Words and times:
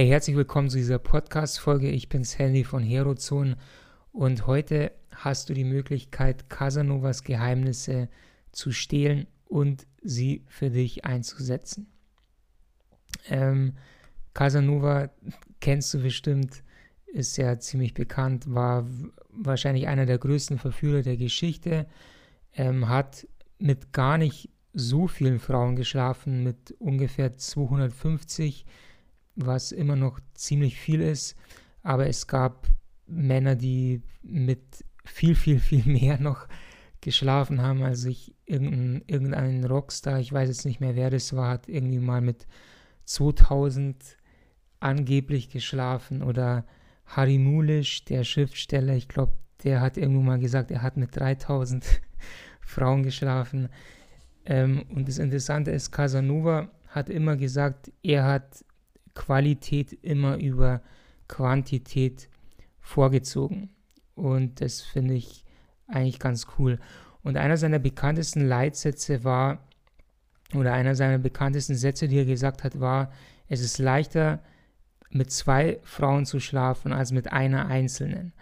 Hey, 0.00 0.08
herzlich 0.08 0.34
willkommen 0.34 0.70
zu 0.70 0.78
dieser 0.78 0.98
Podcast-Folge. 0.98 1.90
Ich 1.90 2.08
bin's 2.08 2.38
Handy 2.38 2.64
von 2.64 2.82
Herozone 2.82 3.58
und 4.12 4.46
heute 4.46 4.92
hast 5.14 5.50
du 5.50 5.52
die 5.52 5.62
Möglichkeit, 5.62 6.48
Casanovas 6.48 7.22
Geheimnisse 7.22 8.08
zu 8.50 8.72
stehlen 8.72 9.26
und 9.44 9.86
sie 10.00 10.42
für 10.48 10.70
dich 10.70 11.04
einzusetzen. 11.04 11.92
Ähm, 13.28 13.74
Casanova 14.32 15.10
kennst 15.60 15.92
du 15.92 16.00
bestimmt, 16.00 16.62
ist 17.04 17.36
ja 17.36 17.58
ziemlich 17.58 17.92
bekannt, 17.92 18.54
war 18.54 18.86
wahrscheinlich 19.28 19.86
einer 19.86 20.06
der 20.06 20.16
größten 20.16 20.56
Verführer 20.56 21.02
der 21.02 21.18
Geschichte, 21.18 21.86
ähm, 22.54 22.88
hat 22.88 23.28
mit 23.58 23.92
gar 23.92 24.16
nicht 24.16 24.48
so 24.72 25.08
vielen 25.08 25.40
Frauen 25.40 25.76
geschlafen, 25.76 26.42
mit 26.42 26.74
ungefähr 26.78 27.36
250 27.36 28.64
was 29.46 29.72
immer 29.72 29.96
noch 29.96 30.20
ziemlich 30.34 30.76
viel 30.76 31.00
ist. 31.00 31.36
Aber 31.82 32.06
es 32.06 32.26
gab 32.26 32.68
Männer, 33.06 33.56
die 33.56 34.02
mit 34.22 34.84
viel, 35.04 35.34
viel, 35.34 35.60
viel 35.60 35.84
mehr 35.86 36.20
noch 36.20 36.46
geschlafen 37.00 37.62
haben. 37.62 37.82
Also 37.82 38.08
ich, 38.08 38.34
irgendein, 38.44 39.02
irgendein 39.06 39.64
Rockstar, 39.64 40.20
ich 40.20 40.32
weiß 40.32 40.48
jetzt 40.48 40.66
nicht 40.66 40.80
mehr, 40.80 40.96
wer 40.96 41.10
das 41.10 41.34
war, 41.34 41.50
hat 41.50 41.68
irgendwie 41.68 41.98
mal 41.98 42.20
mit 42.20 42.46
2000 43.04 43.96
angeblich 44.80 45.50
geschlafen. 45.50 46.22
Oder 46.22 46.64
Harry 47.06 47.38
Mulisch, 47.38 48.04
der 48.04 48.24
Schriftsteller, 48.24 48.94
ich 48.94 49.08
glaube, 49.08 49.32
der 49.64 49.80
hat 49.80 49.96
irgendwo 49.96 50.22
mal 50.22 50.38
gesagt, 50.38 50.70
er 50.70 50.82
hat 50.82 50.96
mit 50.96 51.16
3000 51.16 51.84
Frauen 52.60 53.02
geschlafen. 53.02 53.68
Ähm, 54.44 54.84
und 54.90 55.08
das 55.08 55.18
Interessante 55.18 55.70
ist, 55.70 55.90
Casanova 55.90 56.70
hat 56.88 57.08
immer 57.08 57.36
gesagt, 57.36 57.92
er 58.02 58.24
hat 58.24 58.64
Qualität 59.20 59.92
immer 60.02 60.38
über 60.38 60.80
Quantität 61.28 62.30
vorgezogen. 62.80 63.68
Und 64.14 64.62
das 64.62 64.80
finde 64.80 65.14
ich 65.14 65.44
eigentlich 65.86 66.18
ganz 66.18 66.46
cool. 66.58 66.78
Und 67.22 67.36
einer 67.36 67.58
seiner 67.58 67.78
bekanntesten 67.78 68.48
Leitsätze 68.48 69.22
war, 69.22 69.58
oder 70.54 70.72
einer 70.72 70.94
seiner 70.94 71.18
bekanntesten 71.18 71.76
Sätze, 71.76 72.08
die 72.08 72.16
er 72.16 72.24
gesagt 72.24 72.64
hat, 72.64 72.80
war, 72.80 73.12
es 73.46 73.60
ist 73.60 73.78
leichter 73.78 74.40
mit 75.10 75.30
zwei 75.30 75.80
Frauen 75.82 76.24
zu 76.24 76.40
schlafen 76.40 76.92
als 76.92 77.12
mit 77.12 77.30
einer 77.30 77.66
einzelnen. 77.66 78.32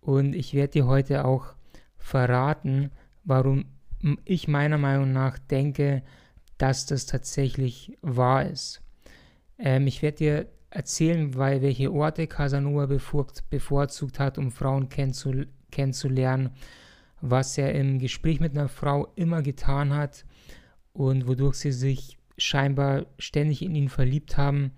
Und 0.00 0.34
ich 0.34 0.54
werde 0.54 0.72
dir 0.72 0.86
heute 0.86 1.24
auch 1.24 1.54
verraten, 1.98 2.90
warum 3.22 3.66
ich 4.24 4.48
meiner 4.48 4.78
Meinung 4.78 5.12
nach 5.12 5.38
denke, 5.38 6.02
dass 6.58 6.84
das 6.84 7.06
tatsächlich 7.06 7.96
wahr 8.02 8.44
ist. 8.44 8.82
Ähm, 9.58 9.86
ich 9.86 10.02
werde 10.02 10.16
dir 10.16 10.46
erzählen, 10.70 11.34
weil 11.36 11.62
welche 11.62 11.92
Orte 11.92 12.26
Casanova 12.26 12.86
bevorzugt 12.86 14.18
hat, 14.18 14.38
um 14.38 14.50
Frauen 14.50 14.88
kennenzu 14.88 15.44
kennenzulernen, 15.70 16.50
was 17.20 17.58
er 17.58 17.74
im 17.74 17.98
Gespräch 17.98 18.40
mit 18.40 18.52
einer 18.52 18.68
Frau 18.68 19.08
immer 19.16 19.42
getan 19.42 19.94
hat 19.94 20.24
und 20.92 21.26
wodurch 21.26 21.56
sie 21.56 21.72
sich 21.72 22.18
scheinbar 22.38 23.06
ständig 23.18 23.62
in 23.62 23.74
ihn 23.74 23.88
verliebt 23.88 24.36
haben. 24.36 24.72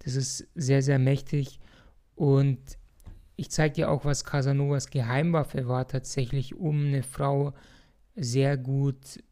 Das 0.00 0.14
ist 0.14 0.48
sehr, 0.54 0.82
sehr 0.82 0.98
mächtig. 0.98 1.60
Und 2.14 2.58
ich 3.36 3.50
zeige 3.50 3.74
dir 3.74 3.90
auch, 3.90 4.04
was 4.04 4.24
Casanovas 4.24 4.90
Geheimwaffe 4.90 5.66
war, 5.66 5.86
tatsächlich, 5.86 6.54
um 6.54 6.86
eine 6.86 7.02
Frau 7.02 7.54
sehr 8.14 8.56
gut 8.56 9.22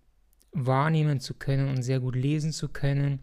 wahrnehmen 0.52 1.20
zu 1.20 1.34
können 1.34 1.68
und 1.68 1.82
sehr 1.82 2.00
gut 2.00 2.16
lesen 2.16 2.52
zu 2.52 2.68
können. 2.68 3.20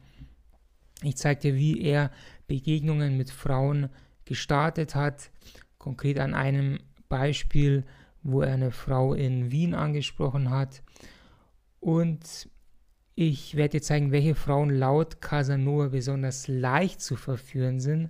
Ich 1.03 1.17
zeige 1.17 1.41
dir, 1.41 1.55
wie 1.55 1.81
er 1.81 2.11
Begegnungen 2.47 3.17
mit 3.17 3.29
Frauen 3.29 3.89
gestartet 4.23 4.95
hat. 4.95 5.31
Konkret 5.77 6.19
an 6.19 6.33
einem 6.33 6.79
Beispiel, 7.09 7.85
wo 8.23 8.41
er 8.41 8.53
eine 8.53 8.71
Frau 8.71 9.13
in 9.13 9.51
Wien 9.51 9.73
angesprochen 9.75 10.49
hat. 10.49 10.83
Und 11.79 12.49
ich 13.13 13.55
werde 13.55 13.77
dir 13.77 13.81
zeigen, 13.81 14.11
welche 14.11 14.35
Frauen 14.35 14.69
laut 14.71 15.21
Casanova 15.21 15.89
besonders 15.89 16.47
leicht 16.47 17.01
zu 17.01 17.15
verführen 17.15 17.79
sind. 17.79 18.09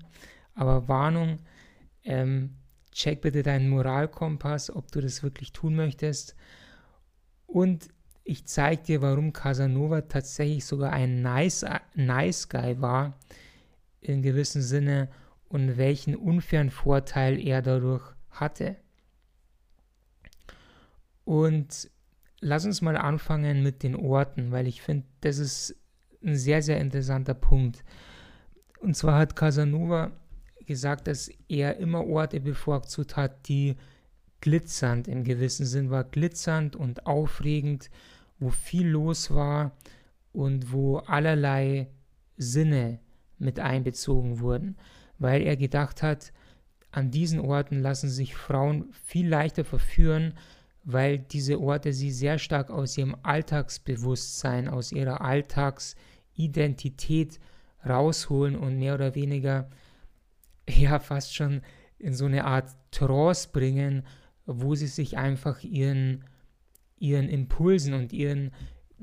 Aber 0.53 0.87
Warnung, 0.87 1.39
ähm, 2.03 2.55
check 2.91 3.21
bitte 3.21 3.43
deinen 3.43 3.69
Moralkompass, 3.69 4.73
ob 4.73 4.91
du 4.91 5.01
das 5.01 5.21
wirklich 5.21 5.51
tun 5.51 5.75
möchtest. 5.75 6.35
Und 7.45 7.89
ich 8.27 8.45
zeige 8.45 8.81
dir, 8.81 9.01
warum 9.03 9.33
Casanova 9.33 10.01
tatsächlich 10.01 10.65
sogar 10.65 10.91
ein 10.91 11.21
nice, 11.21 11.63
nice 11.93 12.49
Guy 12.49 12.81
war, 12.81 13.13
in 14.01 14.23
gewissem 14.23 14.61
Sinne, 14.61 15.09
und 15.47 15.77
welchen 15.77 16.15
unfairen 16.15 16.71
Vorteil 16.71 17.39
er 17.39 17.61
dadurch 17.61 18.03
hatte. 18.31 18.75
Und 21.23 21.89
lass 22.41 22.65
uns 22.65 22.81
mal 22.81 22.97
anfangen 22.97 23.61
mit 23.61 23.83
den 23.83 23.95
Orten, 23.95 24.51
weil 24.51 24.67
ich 24.67 24.81
finde, 24.81 25.05
das 25.21 25.37
ist 25.37 25.75
ein 26.23 26.35
sehr, 26.35 26.63
sehr 26.63 26.79
interessanter 26.79 27.35
Punkt. 27.35 27.83
Und 28.79 28.97
zwar 28.97 29.19
hat 29.19 29.35
Casanova 29.35 30.11
gesagt, 30.65 31.07
dass 31.07 31.29
er 31.47 31.77
immer 31.77 32.05
Orte 32.05 32.39
bevorzugt 32.39 33.15
hat, 33.15 33.47
die 33.47 33.75
glitzernd 34.41 35.07
im 35.07 35.23
gewissen 35.23 35.65
Sinn 35.65 35.91
war, 35.91 36.03
glitzernd 36.03 36.75
und 36.75 37.05
aufregend 37.05 37.91
wo 38.39 38.49
viel 38.49 38.87
los 38.87 39.31
war 39.31 39.71
und 40.31 40.71
wo 40.71 40.97
allerlei 40.97 41.87
Sinne 42.37 42.99
mit 43.37 43.59
einbezogen 43.59 44.39
wurden, 44.39 44.77
weil 45.19 45.43
er 45.43 45.57
gedacht 45.57 46.01
hat, 46.03 46.33
an 46.91 47.11
diesen 47.11 47.39
Orten 47.39 47.81
lassen 47.81 48.09
sich 48.09 48.35
Frauen 48.35 48.91
viel 49.05 49.27
leichter 49.27 49.65
verführen, 49.65 50.33
weil 50.83 51.19
diese 51.19 51.59
Orte 51.59 51.93
sie 51.93 52.11
sehr 52.11 52.37
stark 52.37 52.69
aus 52.69 52.97
ihrem 52.97 53.15
Alltagsbewusstsein, 53.23 54.69
aus 54.69 54.91
ihrer 54.91 55.21
Alltagsidentität 55.21 57.39
rausholen 57.85 58.55
und 58.55 58.79
mehr 58.79 58.95
oder 58.95 59.15
weniger 59.15 59.69
ja 60.69 60.99
fast 60.99 61.35
schon 61.35 61.61
in 61.97 62.13
so 62.13 62.25
eine 62.25 62.45
Art 62.45 62.69
Trance 62.91 63.49
bringen, 63.51 64.05
wo 64.45 64.75
sie 64.75 64.87
sich 64.87 65.17
einfach 65.17 65.63
ihren 65.63 66.23
ihren 66.97 67.29
Impulsen 67.29 67.93
und 67.93 68.13
ihren 68.13 68.51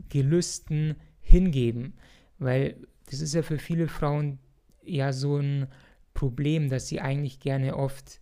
Gelüsten 0.09 0.97
hingeben. 1.21 1.95
Weil 2.39 2.77
das 3.11 3.21
ist 3.21 3.35
ja 3.35 3.43
für 3.43 3.59
viele 3.59 3.89
Frauen 3.89 4.39
ja 4.83 5.13
so 5.13 5.37
ein 5.37 5.67
Problem, 6.15 6.69
dass 6.69 6.89
sie 6.89 7.01
eigentlich 7.01 7.41
gerne 7.41 7.77
oft 7.77 8.21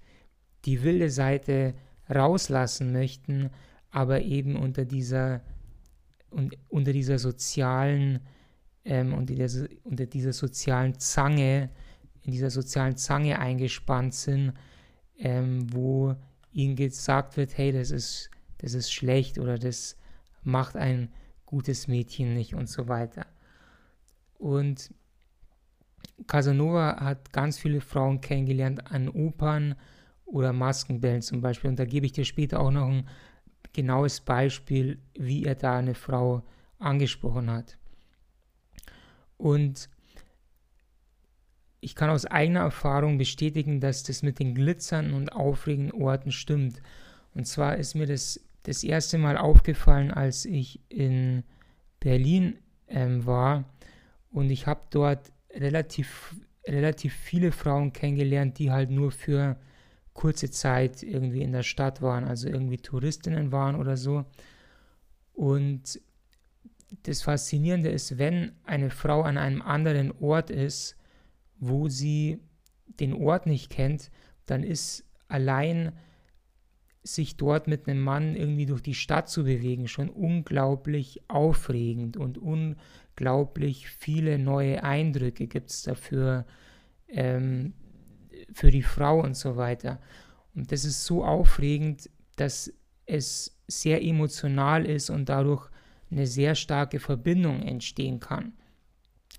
die 0.65 0.83
wilde 0.83 1.11
Seite 1.11 1.75
rauslassen 2.13 2.93
möchten, 2.93 3.51
aber 3.91 4.23
eben 4.23 4.57
unter 4.57 4.85
dieser, 4.85 5.43
un, 6.31 6.51
unter 6.69 6.93
dieser 6.93 7.19
sozialen, 7.19 8.21
ähm, 8.85 9.15
unter, 9.15 9.35
dieser, 9.35 9.69
unter 9.85 10.07
dieser 10.07 10.33
sozialen 10.33 10.99
Zange, 10.99 11.71
in 12.23 12.33
dieser 12.33 12.51
sozialen 12.51 12.97
Zange 12.97 13.39
eingespannt 13.39 14.15
sind, 14.15 14.53
ähm, 15.19 15.73
wo 15.73 16.15
ihnen 16.53 16.77
gesagt 16.77 17.37
wird, 17.37 17.57
hey, 17.57 17.73
das 17.73 17.91
ist 17.91 18.31
das 18.61 18.75
ist 18.75 18.93
schlecht 18.93 19.39
oder 19.39 19.59
das 19.59 19.97
macht 20.43 20.77
ein 20.77 21.13
gutes 21.47 21.89
Mädchen 21.89 22.35
nicht 22.35 22.55
und 22.55 22.69
so 22.69 22.89
weiter. 22.89 23.27
Und 24.39 24.93
Casanova 26.27 27.01
hat 27.01 27.33
ganz 27.33 27.59
viele 27.59 27.81
Frauen 27.81 28.21
kennengelernt 28.21 28.91
an 28.91 29.09
Opern 29.09 29.75
oder 30.25 30.53
Maskenbällen 30.53 31.23
zum 31.23 31.41
Beispiel. 31.41 31.71
Und 31.71 31.79
da 31.79 31.85
gebe 31.85 32.07
ich 32.07 32.13
dir 32.13 32.25
später 32.25 32.61
auch 32.61 32.71
noch 32.71 32.89
ein 32.89 33.09
genaues 33.73 34.21
Beispiel, 34.21 34.99
wie 35.15 35.45
er 35.45 35.55
da 35.55 35.79
eine 35.79 35.95
Frau 35.95 36.43
angesprochen 36.79 37.51
hat. 37.51 37.77
Und 39.37 39.89
ich 41.81 41.95
kann 41.95 42.11
aus 42.11 42.27
eigener 42.27 42.61
Erfahrung 42.61 43.17
bestätigen, 43.17 43.81
dass 43.81 44.03
das 44.03 44.23
mit 44.23 44.39
den 44.39 44.55
glitzernden 44.55 45.15
und 45.15 45.33
aufregenden 45.33 46.01
Orten 46.01 46.31
stimmt. 46.31 46.83
Und 47.35 47.47
zwar 47.47 47.77
ist 47.77 47.95
mir 47.95 48.07
das 48.07 48.41
das 48.65 48.85
erste 48.85 49.19
Mal 49.19 49.37
aufgefallen, 49.37 50.11
als 50.11 50.45
ich 50.45 50.81
in 50.89 51.45
Berlin 51.99 52.59
ähm, 52.89 53.25
war 53.27 53.65
und 54.31 54.51
ich 54.51 54.67
habe 54.67 54.83
dort 54.91 55.33
relativ, 55.53 56.37
relativ 56.67 57.15
viele 57.15 57.53
Frauen 57.53 57.93
kennengelernt, 57.93 58.59
die 58.59 58.71
halt 58.71 58.91
nur 58.91 59.11
für 59.11 59.57
kurze 60.13 60.51
Zeit 60.51 61.03
irgendwie 61.03 61.43
in 61.43 61.53
der 61.53 61.63
Stadt 61.63 62.03
waren, 62.03 62.25
also 62.25 62.49
irgendwie 62.49 62.77
Touristinnen 62.77 63.53
waren 63.53 63.77
oder 63.77 63.97
so. 63.97 64.25
Und 65.33 66.01
das 67.05 67.23
Faszinierende 67.23 67.89
ist, 67.89 68.19
wenn 68.19 68.53
eine 68.65 68.91
Frau 68.91 69.23
an 69.23 69.39
einem 69.39 69.63
anderen 69.63 70.13
Ort 70.21 70.51
ist, 70.51 70.97
wo 71.59 71.89
sie 71.89 72.41
den 72.87 73.15
Ort 73.15 73.47
nicht 73.47 73.71
kennt, 73.71 74.11
dann 74.47 74.63
ist 74.63 75.05
allein 75.29 75.93
sich 77.03 77.37
dort 77.37 77.67
mit 77.67 77.89
einem 77.89 78.01
Mann 78.01 78.37
irgendwie 78.37 78.67
durch 78.67 78.83
die 78.83 78.95
Stadt 78.95 79.29
zu 79.29 79.45
bewegen, 79.45 79.89
schon 79.89 80.11
unglaublich 80.11 81.23
aufregend 81.29 82.17
und 82.17 82.39
unglaublich 82.39 83.89
viele 83.89 84.39
neue 84.39 84.85
Eindrücke 84.85 85.47
gibt 85.47 85.71
es 85.71 85.83
dafür 85.83 86.45
ähm, 87.09 87.73
für 88.53 88.71
die 88.71 88.83
Frau 88.83 89.21
und 89.21 89.35
so 89.35 89.57
weiter. 89.57 90.01
Und 90.55 90.73
das 90.73 90.85
ist 90.85 91.05
so 91.05 91.25
aufregend, 91.25 92.11
dass 92.37 92.73
es 93.07 93.57
sehr 93.67 94.03
emotional 94.03 94.85
ist 94.85 95.11
und 95.11 95.29
dadurch 95.29 95.69
eine 96.11 96.27
sehr 96.27 96.55
starke 96.55 96.99
Verbindung 96.99 97.63
entstehen 97.63 98.21
kann. 98.21 98.53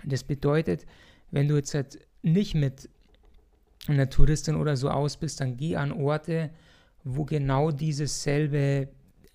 Das 0.03 0.23
bedeutet, 0.23 0.85
wenn 1.29 1.47
du 1.47 1.55
jetzt 1.57 1.73
halt 1.73 1.99
nicht 2.21 2.55
mit 2.55 2.89
einer 3.87 4.09
Touristin 4.09 4.55
oder 4.55 4.77
so 4.77 4.89
aus 4.89 5.17
bist, 5.17 5.41
dann 5.41 5.57
geh 5.57 5.75
an 5.75 5.91
Orte, 5.91 6.51
wo 7.03 7.25
genau 7.25 7.71
dieses 7.71 8.23
selbe, 8.23 8.89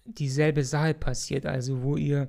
dieselbe 0.04 0.64
Sache 0.64 0.94
passiert, 0.94 1.46
also 1.46 1.82
wo 1.82 1.96
ihr 1.96 2.28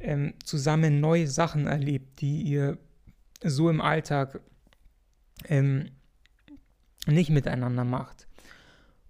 ähm, 0.00 0.34
zusammen 0.44 1.00
neue 1.00 1.26
Sachen 1.26 1.66
erlebt, 1.66 2.20
die 2.20 2.42
ihr 2.42 2.78
so 3.42 3.70
im 3.70 3.80
Alltag 3.80 4.40
ähm, 5.46 5.90
nicht 7.06 7.30
miteinander 7.30 7.84
macht. 7.84 8.26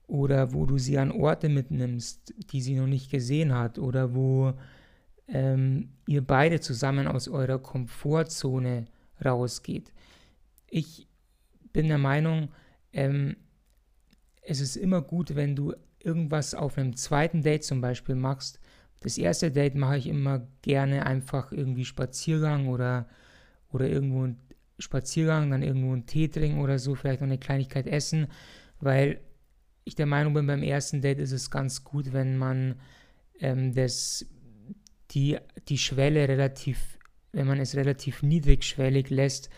Oder 0.06 0.52
wo 0.52 0.66
du 0.66 0.78
sie 0.78 0.98
an 0.98 1.10
Orte 1.10 1.48
mitnimmst, 1.48 2.34
die 2.50 2.60
sie 2.60 2.74
noch 2.74 2.86
nicht 2.86 3.10
gesehen 3.10 3.54
hat. 3.54 3.78
Oder 3.78 4.14
wo 4.14 4.52
ähm, 5.28 5.90
ihr 6.06 6.22
beide 6.26 6.60
zusammen 6.60 7.06
aus 7.06 7.28
eurer 7.28 7.58
Komfortzone 7.58 8.86
rausgeht. 9.24 9.92
Ich 10.68 11.08
bin 11.72 11.88
der 11.88 11.98
Meinung, 11.98 12.48
ähm, 12.92 13.36
es 14.42 14.60
ist 14.60 14.76
immer 14.76 15.00
gut, 15.00 15.34
wenn 15.34 15.56
du 15.56 15.74
irgendwas 16.00 16.54
auf 16.54 16.76
einem 16.76 16.96
zweiten 16.96 17.42
Date 17.42 17.64
zum 17.64 17.80
Beispiel 17.80 18.16
machst. 18.16 18.58
Das 19.00 19.18
erste 19.18 19.50
Date 19.50 19.74
mache 19.74 19.98
ich 19.98 20.08
immer 20.08 20.46
gerne 20.62 21.06
einfach 21.06 21.52
irgendwie 21.52 21.84
Spaziergang 21.84 22.68
oder, 22.68 23.08
oder 23.70 23.88
irgendwo 23.88 24.26
ein 24.26 24.38
Spaziergang, 24.78 25.50
dann 25.50 25.62
irgendwo 25.62 25.92
einen 25.92 26.06
Tee 26.06 26.28
trinken 26.28 26.60
oder 26.60 26.78
so, 26.78 26.94
vielleicht 26.94 27.20
noch 27.20 27.28
eine 27.28 27.38
Kleinigkeit 27.38 27.86
essen, 27.86 28.26
weil 28.80 29.20
ich 29.84 29.94
der 29.94 30.06
Meinung 30.06 30.34
bin, 30.34 30.46
beim 30.46 30.62
ersten 30.62 31.00
Date 31.00 31.18
ist 31.18 31.32
es 31.32 31.50
ganz 31.50 31.84
gut, 31.84 32.12
wenn 32.12 32.36
man 32.36 32.80
ähm, 33.40 33.74
das, 33.74 34.26
die, 35.10 35.38
die 35.68 35.78
Schwelle 35.78 36.28
relativ, 36.28 36.98
wenn 37.32 37.46
man 37.46 37.58
es 37.58 37.74
relativ 37.74 38.22
niedrigschwellig 38.22 39.10
lässt, 39.10 39.50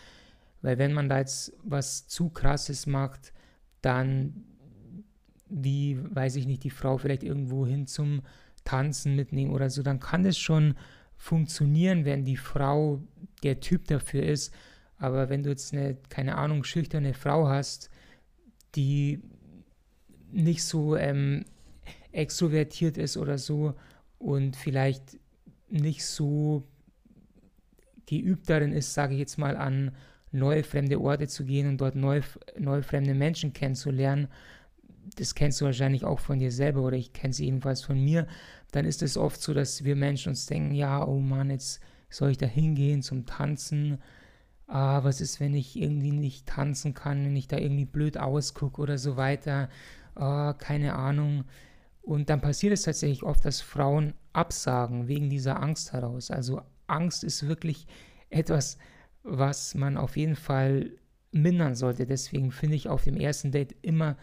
weil 0.61 0.77
wenn 0.77 0.93
man 0.93 1.09
da 1.09 1.19
jetzt 1.19 1.53
was 1.63 2.07
zu 2.07 2.29
krasses 2.29 2.87
macht, 2.87 3.33
dann 3.81 4.45
wie, 5.47 5.97
weiß 6.01 6.35
ich 6.37 6.47
nicht, 6.47 6.63
die 6.63 6.69
Frau 6.69 6.97
vielleicht 6.97 7.23
irgendwo 7.23 7.65
hin 7.65 7.87
zum 7.87 8.21
Tanzen 8.63 9.15
mitnehmen 9.15 9.51
oder 9.51 9.69
so, 9.69 9.83
dann 9.83 9.99
kann 9.99 10.25
es 10.25 10.37
schon 10.37 10.75
funktionieren, 11.17 12.05
wenn 12.05 12.25
die 12.25 12.37
Frau 12.37 13.01
der 13.43 13.59
Typ 13.59 13.87
dafür 13.87 14.23
ist. 14.23 14.53
Aber 14.97 15.29
wenn 15.29 15.43
du 15.43 15.49
jetzt 15.49 15.73
eine, 15.73 15.95
keine 16.09 16.37
Ahnung, 16.37 16.63
schüchterne 16.63 17.13
Frau 17.13 17.47
hast, 17.47 17.89
die 18.75 19.21
nicht 20.31 20.63
so 20.63 20.95
ähm, 20.95 21.45
extrovertiert 22.11 22.97
ist 22.97 23.17
oder 23.17 23.37
so 23.37 23.75
und 24.17 24.55
vielleicht 24.55 25.17
nicht 25.69 26.05
so 26.05 26.67
geübt 28.05 28.49
darin 28.49 28.71
ist, 28.71 28.93
sage 28.93 29.13
ich 29.13 29.19
jetzt 29.19 29.37
mal, 29.37 29.57
an 29.57 29.91
neue 30.31 30.63
fremde 30.63 30.99
Orte 30.99 31.27
zu 31.27 31.45
gehen 31.45 31.67
und 31.67 31.79
dort 31.79 31.95
neue, 31.95 32.21
neue 32.57 32.83
fremde 32.83 33.13
Menschen 33.13 33.53
kennenzulernen, 33.53 34.27
das 35.17 35.35
kennst 35.35 35.61
du 35.61 35.65
wahrscheinlich 35.65 36.03
auch 36.03 36.19
von 36.19 36.39
dir 36.39 36.51
selber 36.51 36.81
oder 36.81 36.97
ich 36.97 37.13
kenne 37.13 37.31
es 37.31 37.39
jedenfalls 37.39 37.83
von 37.83 38.03
mir, 38.03 38.27
dann 38.71 38.85
ist 38.85 39.01
es 39.01 39.17
oft 39.17 39.41
so, 39.41 39.53
dass 39.53 39.83
wir 39.83 39.95
Menschen 39.95 40.29
uns 40.29 40.45
denken, 40.45 40.73
ja, 40.73 41.05
oh 41.05 41.19
Mann, 41.19 41.49
jetzt 41.49 41.79
soll 42.09 42.31
ich 42.31 42.37
da 42.37 42.45
hingehen 42.45 43.01
zum 43.01 43.25
Tanzen. 43.25 43.99
Ah, 44.67 45.03
was 45.03 45.21
ist, 45.21 45.39
wenn 45.39 45.53
ich 45.53 45.79
irgendwie 45.79 46.11
nicht 46.11 46.47
tanzen 46.47 46.93
kann, 46.93 47.25
wenn 47.25 47.35
ich 47.35 47.47
da 47.47 47.57
irgendwie 47.57 47.85
blöd 47.85 48.17
ausgucke 48.17 48.81
oder 48.81 48.97
so 48.97 49.15
weiter. 49.15 49.69
Ah, 50.15 50.53
keine 50.53 50.95
Ahnung. 50.95 51.45
Und 52.01 52.29
dann 52.29 52.41
passiert 52.41 52.73
es 52.73 52.83
tatsächlich 52.83 53.23
oft, 53.23 53.45
dass 53.45 53.61
Frauen 53.61 54.13
absagen 54.33 55.07
wegen 55.07 55.29
dieser 55.29 55.61
Angst 55.61 55.93
heraus. 55.93 56.31
Also 56.31 56.61
Angst 56.87 57.23
ist 57.23 57.47
wirklich 57.47 57.87
etwas, 58.29 58.77
was 59.23 59.75
man 59.75 59.97
auf 59.97 60.17
jeden 60.17 60.35
Fall 60.35 60.91
mindern 61.31 61.75
sollte. 61.75 62.05
Deswegen 62.05 62.51
finde 62.51 62.75
ich 62.75 62.89
auf 62.89 63.03
dem 63.03 63.17
ersten 63.17 63.51
Date 63.51 63.75
immer 63.81 64.17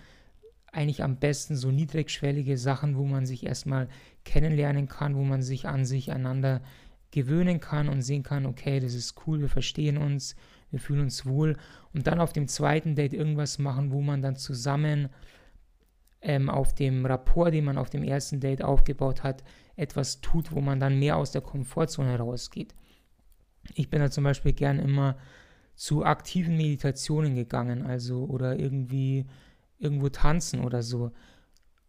eigentlich 0.73 1.03
am 1.03 1.17
besten 1.17 1.55
so 1.55 1.71
niedrigschwellige 1.71 2.57
Sachen, 2.57 2.97
wo 2.97 3.05
man 3.05 3.27
sich 3.27 3.45
erstmal 3.45 3.89
kennenlernen 4.25 4.89
kann, 4.89 5.15
wo 5.15 5.23
man 5.23 5.43
sich 5.43 5.69
an 5.69 5.85
sich 5.85 6.11
einander 6.11 6.63
gewöhnen 7.11 7.61
kann 7.61 7.91
und 7.91 8.01
sehen 8.01 8.23
kann, 8.23 8.47
okay, 8.47 8.81
das 8.81 8.95
ist 8.95 9.15
cool, 9.27 9.41
wir 9.41 9.51
verstehen 9.51 9.99
uns, 9.99 10.35
wir 10.71 10.81
fühlen 10.81 11.03
uns 11.03 11.27
wohl. 11.27 11.57
Und 11.93 12.07
dann 12.07 12.21
auf 12.21 12.33
dem 12.33 12.49
zweiten 12.49 12.95
Date 12.95 13.13
irgendwas 13.13 13.59
machen, 13.59 13.93
wo 13.93 14.01
man 14.01 14.23
dann 14.23 14.37
zusammen 14.37 15.11
ähm, 16.23 16.49
auf 16.49 16.75
dem 16.75 17.05
Rapport, 17.05 17.53
den 17.53 17.67
man 17.67 17.77
auf 17.77 17.91
dem 17.91 18.03
ersten 18.03 18.41
Date 18.41 18.65
aufgebaut 18.65 19.23
hat, 19.23 19.45
etwas 19.77 20.23
tut, 20.23 20.53
wo 20.53 20.63
man 20.63 20.81
dann 20.81 20.99
mehr 20.99 21.19
aus 21.19 21.33
der 21.33 21.43
Komfortzone 21.43 22.17
rausgeht. 22.17 22.75
Ich 23.75 23.91
bin 23.91 24.01
da 24.01 24.11
zum 24.11 24.25
Beispiel 24.25 24.55
gern 24.55 24.79
immer 24.79 25.19
zu 25.75 26.05
aktiven 26.05 26.57
Meditationen 26.57 27.35
gegangen, 27.35 27.85
also 27.85 28.25
oder 28.25 28.59
irgendwie 28.59 29.27
irgendwo 29.82 30.08
tanzen 30.08 30.61
oder 30.61 30.82
so, 30.82 31.12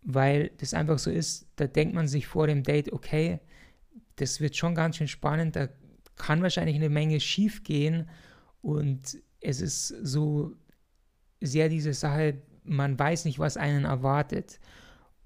weil 0.01 0.51
das 0.57 0.73
einfach 0.73 0.99
so 0.99 1.11
ist, 1.11 1.47
da 1.55 1.67
denkt 1.67 1.93
man 1.93 2.07
sich 2.07 2.27
vor 2.27 2.47
dem 2.47 2.63
Date, 2.63 2.91
okay, 2.91 3.39
das 4.17 4.41
wird 4.41 4.55
schon 4.55 4.75
ganz 4.75 4.97
schön 4.97 5.07
spannend, 5.07 5.55
da 5.55 5.69
kann 6.15 6.41
wahrscheinlich 6.41 6.75
eine 6.75 6.89
Menge 6.89 7.19
schief 7.19 7.63
gehen 7.63 8.09
und 8.61 9.17
es 9.39 9.61
ist 9.61 9.87
so 9.87 10.55
sehr 11.41 11.69
diese 11.69 11.93
Sache, 11.93 12.41
man 12.63 12.97
weiß 12.97 13.25
nicht, 13.25 13.39
was 13.39 13.57
einen 13.57 13.85
erwartet. 13.85 14.59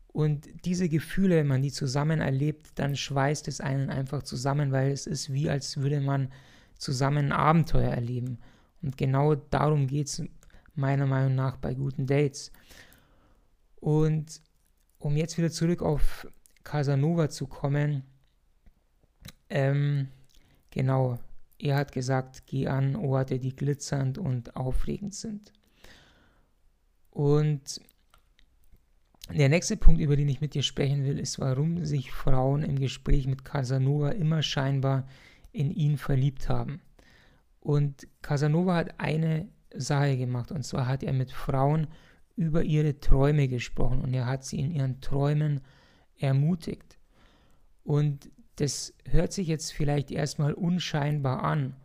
Und 0.07 0.47
diese 0.65 0.89
Gefühle, 0.89 1.35
wenn 1.35 1.47
man 1.47 1.61
die 1.61 1.71
zusammen 1.71 2.21
erlebt, 2.21 2.67
dann 2.75 2.95
schweißt 2.95 3.47
es 3.47 3.61
einen 3.61 3.91
einfach 3.91 4.23
zusammen, 4.23 4.71
weil 4.71 4.91
es 4.91 5.05
ist 5.05 5.31
wie, 5.31 5.49
als 5.49 5.77
würde 5.77 6.01
man 6.01 6.31
zusammen 6.79 7.27
ein 7.27 7.31
Abenteuer 7.31 7.91
erleben. 7.91 8.39
Und 8.81 8.97
genau 8.97 9.35
darum 9.35 9.85
geht 9.85 10.07
es 10.07 10.23
meiner 10.77 11.05
Meinung 11.05 11.35
nach 11.35 11.57
bei 11.57 11.73
guten 11.73 12.05
Dates. 12.05 12.51
Und 13.77 14.41
um 14.99 15.15
jetzt 15.15 15.37
wieder 15.37 15.51
zurück 15.51 15.81
auf 15.81 16.27
Casanova 16.63 17.29
zu 17.29 17.47
kommen, 17.47 18.03
ähm, 19.49 20.09
genau, 20.71 21.19
er 21.59 21.77
hat 21.77 21.91
gesagt, 21.91 22.43
geh 22.45 22.67
an 22.67 22.95
Orte, 22.95 23.39
die 23.39 23.55
glitzernd 23.55 24.17
und 24.17 24.55
aufregend 24.55 25.15
sind. 25.15 25.53
Und 27.09 27.81
der 29.33 29.49
nächste 29.49 29.75
Punkt, 29.75 29.99
über 29.99 30.15
den 30.15 30.29
ich 30.29 30.39
mit 30.39 30.53
dir 30.53 30.63
sprechen 30.63 31.03
will, 31.03 31.19
ist, 31.19 31.39
warum 31.39 31.83
sich 31.83 32.11
Frauen 32.11 32.63
im 32.63 32.79
Gespräch 32.79 33.27
mit 33.27 33.43
Casanova 33.43 34.09
immer 34.09 34.41
scheinbar 34.41 35.07
in 35.51 35.71
ihn 35.71 35.97
verliebt 35.97 36.47
haben. 36.47 36.81
Und 37.59 38.07
Casanova 38.21 38.75
hat 38.75 38.99
eine 38.99 39.49
Sache 39.75 40.17
gemacht, 40.17 40.51
und 40.51 40.63
zwar 40.63 40.87
hat 40.87 41.03
er 41.03 41.13
mit 41.13 41.31
Frauen 41.31 41.87
über 42.35 42.63
ihre 42.63 42.99
Träume 42.99 43.47
gesprochen 43.47 44.01
und 44.01 44.13
er 44.13 44.27
hat 44.27 44.45
sie 44.45 44.59
in 44.59 44.71
ihren 44.71 45.01
Träumen 45.01 45.61
ermutigt. 46.17 46.97
Und 47.83 48.29
das 48.57 48.93
hört 49.05 49.33
sich 49.33 49.47
jetzt 49.47 49.71
vielleicht 49.71 50.11
erstmal 50.11 50.53
unscheinbar 50.53 51.43
an, 51.43 51.75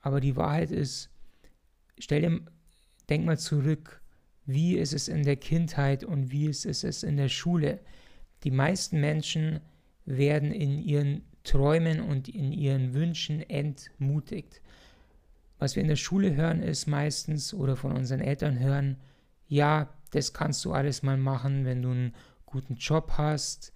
aber 0.00 0.20
die 0.20 0.36
Wahrheit 0.36 0.70
ist, 0.70 1.10
stell 1.98 2.22
dir, 2.22 2.40
denk 3.08 3.24
mal 3.24 3.38
zurück, 3.38 4.02
wie 4.44 4.76
ist 4.76 4.92
es 4.92 5.08
in 5.08 5.24
der 5.24 5.36
Kindheit 5.36 6.04
und 6.04 6.30
wie 6.30 6.46
ist 6.46 6.64
es 6.64 7.02
in 7.02 7.16
der 7.16 7.28
Schule. 7.28 7.80
Die 8.44 8.50
meisten 8.50 9.00
Menschen 9.00 9.60
werden 10.04 10.52
in 10.52 10.78
ihren 10.78 11.22
Träumen 11.42 12.00
und 12.00 12.28
in 12.28 12.52
ihren 12.52 12.94
Wünschen 12.94 13.40
entmutigt. 13.40 14.60
Was 15.58 15.76
wir 15.76 15.82
in 15.82 15.88
der 15.88 15.96
Schule 15.96 16.34
hören, 16.34 16.62
ist 16.62 16.86
meistens 16.86 17.54
oder 17.54 17.76
von 17.76 17.92
unseren 17.92 18.20
Eltern 18.20 18.58
hören, 18.58 18.98
ja, 19.48 19.88
das 20.10 20.32
kannst 20.32 20.64
du 20.64 20.72
alles 20.72 21.02
mal 21.02 21.16
machen, 21.16 21.64
wenn 21.64 21.82
du 21.82 21.90
einen 21.90 22.14
guten 22.44 22.74
Job 22.74 23.12
hast. 23.16 23.72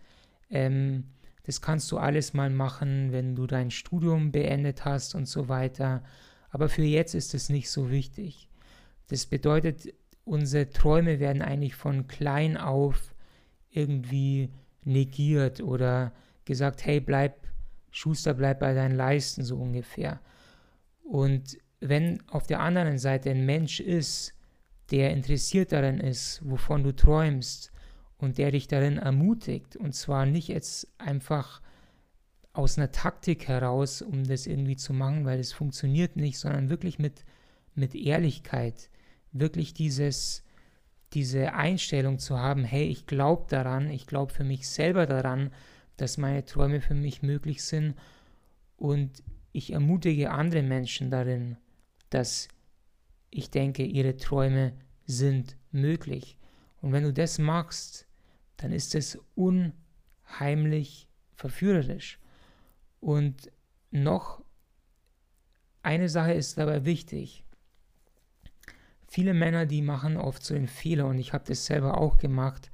Ähm, 0.51 1.05
das 1.45 1.61
kannst 1.61 1.91
du 1.91 1.99
alles 1.99 2.35
mal 2.35 2.51
machen, 2.51 3.13
wenn 3.13 3.35
du 3.35 3.47
dein 3.47 3.71
Studium 3.71 4.31
beendet 4.31 4.85
hast 4.85 5.15
und 5.15 5.27
so 5.27 5.49
weiter. 5.49 6.03
Aber 6.51 6.69
für 6.69 6.83
jetzt 6.83 7.15
ist 7.15 7.35
es 7.35 7.49
nicht 7.49 7.71
so 7.71 7.91
wichtig. 7.91 8.49
Das 9.09 9.27
bedeutet, 9.27 9.95
unsere 10.25 10.71
Träume 10.71 11.19
werden 11.19 11.43
eigentlich 11.43 11.75
von 11.75 12.07
klein 12.07 12.57
auf 12.57 13.15
irgendwie 13.71 14.51
negiert 14.85 15.61
oder 15.61 16.13
gesagt, 16.45 16.85
hey, 16.85 17.01
bleib, 17.01 17.47
Schuster, 17.91 18.35
bleib 18.35 18.61
bei 18.61 18.75
deinen 18.75 18.97
Leisten, 18.97 19.43
so 19.43 19.57
ungefähr. 19.57 20.21
Und 21.03 21.59
wenn 21.81 22.23
auf 22.29 22.47
der 22.47 22.61
anderen 22.61 22.99
Seite 22.99 23.31
ein 23.31 23.47
Mensch 23.47 23.81
ist, 23.81 24.35
der 24.91 25.13
interessiert 25.13 25.73
daran 25.73 26.01
ist, 26.01 26.41
wovon 26.45 26.83
du 26.83 26.95
träumst 26.95 27.73
und 28.19 28.39
der 28.39 28.51
dich 28.51 28.69
darin 28.69 28.99
ermutigt, 28.99 29.77
und 29.77 29.95
zwar 29.95 30.27
nicht 30.27 30.49
jetzt 30.49 30.89
einfach 30.99 31.63
aus 32.53 32.77
einer 32.77 32.91
Taktik 32.91 33.49
heraus, 33.49 34.03
um 34.03 34.25
das 34.25 34.47
irgendwie 34.47 34.77
zu 34.77 34.93
machen, 34.93 35.25
weil 35.25 35.39
es 35.39 35.53
funktioniert 35.53 36.17
nicht, 36.17 36.39
sondern 36.39 36.69
wirklich 36.69 36.99
mit, 36.99 37.25
mit 37.75 37.95
Ehrlichkeit, 37.95 38.91
wirklich 39.33 39.73
dieses, 39.73 40.45
diese 41.13 41.55
Einstellung 41.55 42.19
zu 42.19 42.39
haben, 42.39 42.65
hey, 42.65 42.87
ich 42.87 43.07
glaube 43.07 43.47
daran, 43.49 43.89
ich 43.91 44.07
glaube 44.07 44.33
für 44.33 44.45
mich 44.45 44.69
selber 44.69 45.07
daran, 45.07 45.51
dass 45.97 46.19
meine 46.19 46.45
Träume 46.45 46.81
für 46.81 46.95
mich 46.95 47.23
möglich 47.23 47.63
sind 47.63 47.95
und 48.77 49.23
ich 49.53 49.73
ermutige 49.73 50.31
andere 50.31 50.63
Menschen 50.63 51.11
darin, 51.11 51.57
dass 52.11 52.49
ich 53.31 53.50
denke, 53.50 53.85
ihre 53.85 54.17
Träume 54.17 54.75
sind 55.07 55.57
möglich. 55.71 56.37
Und 56.81 56.93
wenn 56.93 57.05
du 57.05 57.12
das 57.12 57.38
machst, 57.38 58.07
dann 58.57 58.73
ist 58.73 58.95
es 58.95 59.19
unheimlich 59.35 61.09
verführerisch. 61.35 62.19
Und 63.00 63.50
noch 63.90 64.43
eine 65.83 66.09
Sache 66.09 66.33
ist 66.33 66.59
dabei 66.59 66.85
wichtig. 66.85 67.45
Viele 69.09 69.35
Männer, 69.35 69.67
die 69.67 69.83
machen 69.83 70.17
oft 70.17 70.45
so 70.45 70.55
den 70.55 70.69
Fehler, 70.69 71.07
und 71.07 71.19
ich 71.19 71.33
habe 71.33 71.45
das 71.47 71.67
selber 71.67 71.99
auch 71.99 72.19
gemacht, 72.19 72.71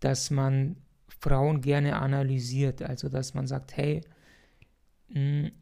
dass 0.00 0.30
man 0.30 0.76
Frauen 1.08 1.60
gerne 1.60 1.96
analysiert. 1.96 2.82
Also, 2.82 3.08
dass 3.08 3.34
man 3.34 3.46
sagt, 3.46 3.76
hey, 3.76 4.02
mh, 5.08 5.14
hm, 5.14 5.52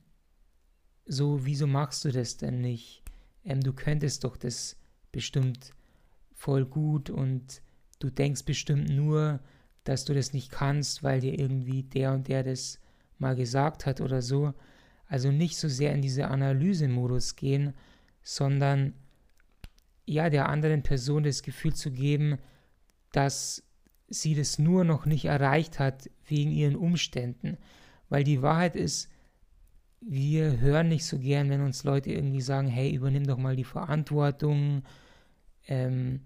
so, 1.07 1.45
wieso 1.45 1.67
machst 1.67 2.05
du 2.05 2.13
das 2.13 2.37
denn 2.37 2.61
nicht? 2.61 3.04
Ähm, 3.45 3.61
du 3.61 3.73
könntest 3.73 4.25
doch 4.25 4.37
das 4.37 4.77
bestimmt 5.13 5.73
voll 6.35 6.65
gut 6.65 7.11
und 7.11 7.63
du 7.99 8.11
denkst 8.11 8.45
bestimmt 8.45 8.91
nur, 8.91 9.41
dass 9.85 10.05
du 10.05 10.15
das 10.15 10.33
nicht 10.33 10.51
kannst, 10.51 11.03
weil 11.03 11.21
dir 11.21 11.39
irgendwie 11.39 11.83
der 11.83 12.13
und 12.13 12.29
der 12.29 12.43
das 12.43 12.81
mal 13.19 13.37
gesagt 13.37 13.87
hat 13.87 14.01
oder 14.01 14.23
so. 14.23 14.55
Also 15.07 15.31
nicht 15.31 15.57
so 15.57 15.69
sehr 15.69 15.93
in 15.93 16.03
diese 16.03 16.29
Analysemodus 16.29 17.37
gehen, 17.37 17.75
sondern 18.23 18.95
ja 20.07 20.31
der 20.31 20.49
anderen 20.49 20.83
Person 20.83 21.23
das 21.23 21.43
Gefühl 21.43 21.75
zu 21.75 21.91
geben, 21.91 22.39
dass 23.13 23.63
sie 24.09 24.35
das 24.35 24.59
nur 24.59 24.85
noch 24.85 25.07
nicht 25.07 25.27
erreicht 25.27 25.79
hat 25.79 26.11
wegen 26.27 26.51
ihren 26.51 26.77
Umständen. 26.77 27.59
Weil 28.09 28.25
die 28.25 28.43
Wahrheit 28.43 28.77
ist, 28.77 29.09
wir 30.07 30.61
hören 30.61 30.89
nicht 30.89 31.07
so 31.07 31.19
gern, 31.19 31.51
wenn 31.51 31.63
uns 31.63 31.85
Leute 31.85 32.13
irgendwie 32.13 32.41
sagen, 32.41 32.69
hey, 32.69 32.93
übernimm 32.93 33.27
doch 33.27 33.39
mal 33.39 33.57
die 33.57 33.65
Verantwortung, 33.65 34.83
ähm, 35.67 36.21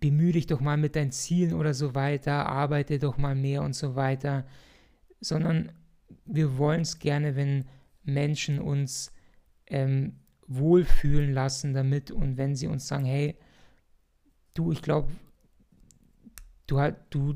bemühe 0.00 0.32
dich 0.32 0.46
doch 0.46 0.60
mal 0.60 0.76
mit 0.76 0.96
deinen 0.96 1.12
Zielen 1.12 1.54
oder 1.54 1.74
so 1.74 1.94
weiter, 1.94 2.46
arbeite 2.46 2.98
doch 2.98 3.18
mal 3.18 3.36
mehr 3.36 3.62
und 3.62 3.74
so 3.74 3.94
weiter, 3.94 4.44
sondern 5.20 5.70
wir 6.24 6.58
wollen 6.58 6.80
es 6.80 6.98
gerne, 6.98 7.36
wenn 7.36 7.66
Menschen 8.02 8.58
uns 8.58 9.12
ähm, 9.66 10.16
wohlfühlen 10.48 11.32
lassen 11.32 11.72
damit 11.72 12.10
und 12.10 12.36
wenn 12.36 12.56
sie 12.56 12.66
uns 12.66 12.88
sagen, 12.88 13.04
hey, 13.04 13.36
du, 14.54 14.72
ich 14.72 14.82
glaube, 14.82 15.12
du, 16.66 16.80
du, 17.10 17.34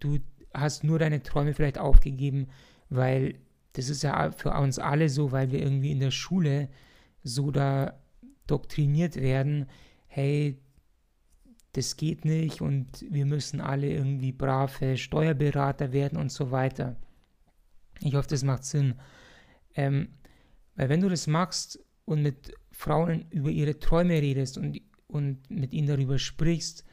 du 0.00 0.18
hast 0.54 0.84
nur 0.84 0.98
deine 0.98 1.22
Träume 1.22 1.52
vielleicht 1.52 1.78
aufgegeben, 1.78 2.48
weil 2.96 3.38
das 3.74 3.88
ist 3.88 4.02
ja 4.02 4.30
für 4.32 4.50
uns 4.50 4.78
alle 4.78 5.08
so, 5.08 5.32
weil 5.32 5.50
wir 5.50 5.60
irgendwie 5.60 5.92
in 5.92 6.00
der 6.00 6.10
Schule 6.10 6.68
so 7.22 7.50
da 7.50 8.00
doktriniert 8.46 9.16
werden, 9.16 9.66
hey, 10.06 10.60
das 11.72 11.96
geht 11.96 12.24
nicht 12.24 12.60
und 12.60 13.04
wir 13.10 13.26
müssen 13.26 13.60
alle 13.60 13.88
irgendwie 13.90 14.32
brave 14.32 14.96
Steuerberater 14.96 15.92
werden 15.92 16.18
und 16.18 16.30
so 16.30 16.52
weiter. 16.52 16.96
Ich 18.00 18.14
hoffe, 18.14 18.28
das 18.28 18.44
macht 18.44 18.64
Sinn. 18.64 18.94
Ähm, 19.74 20.10
weil 20.76 20.88
wenn 20.88 21.00
du 21.00 21.08
das 21.08 21.26
machst 21.26 21.80
und 22.04 22.22
mit 22.22 22.54
Frauen 22.70 23.26
über 23.30 23.50
ihre 23.50 23.78
Träume 23.78 24.14
redest 24.14 24.56
und, 24.56 24.80
und 25.08 25.50
mit 25.50 25.72
ihnen 25.72 25.88
darüber 25.88 26.18
sprichst, 26.18 26.84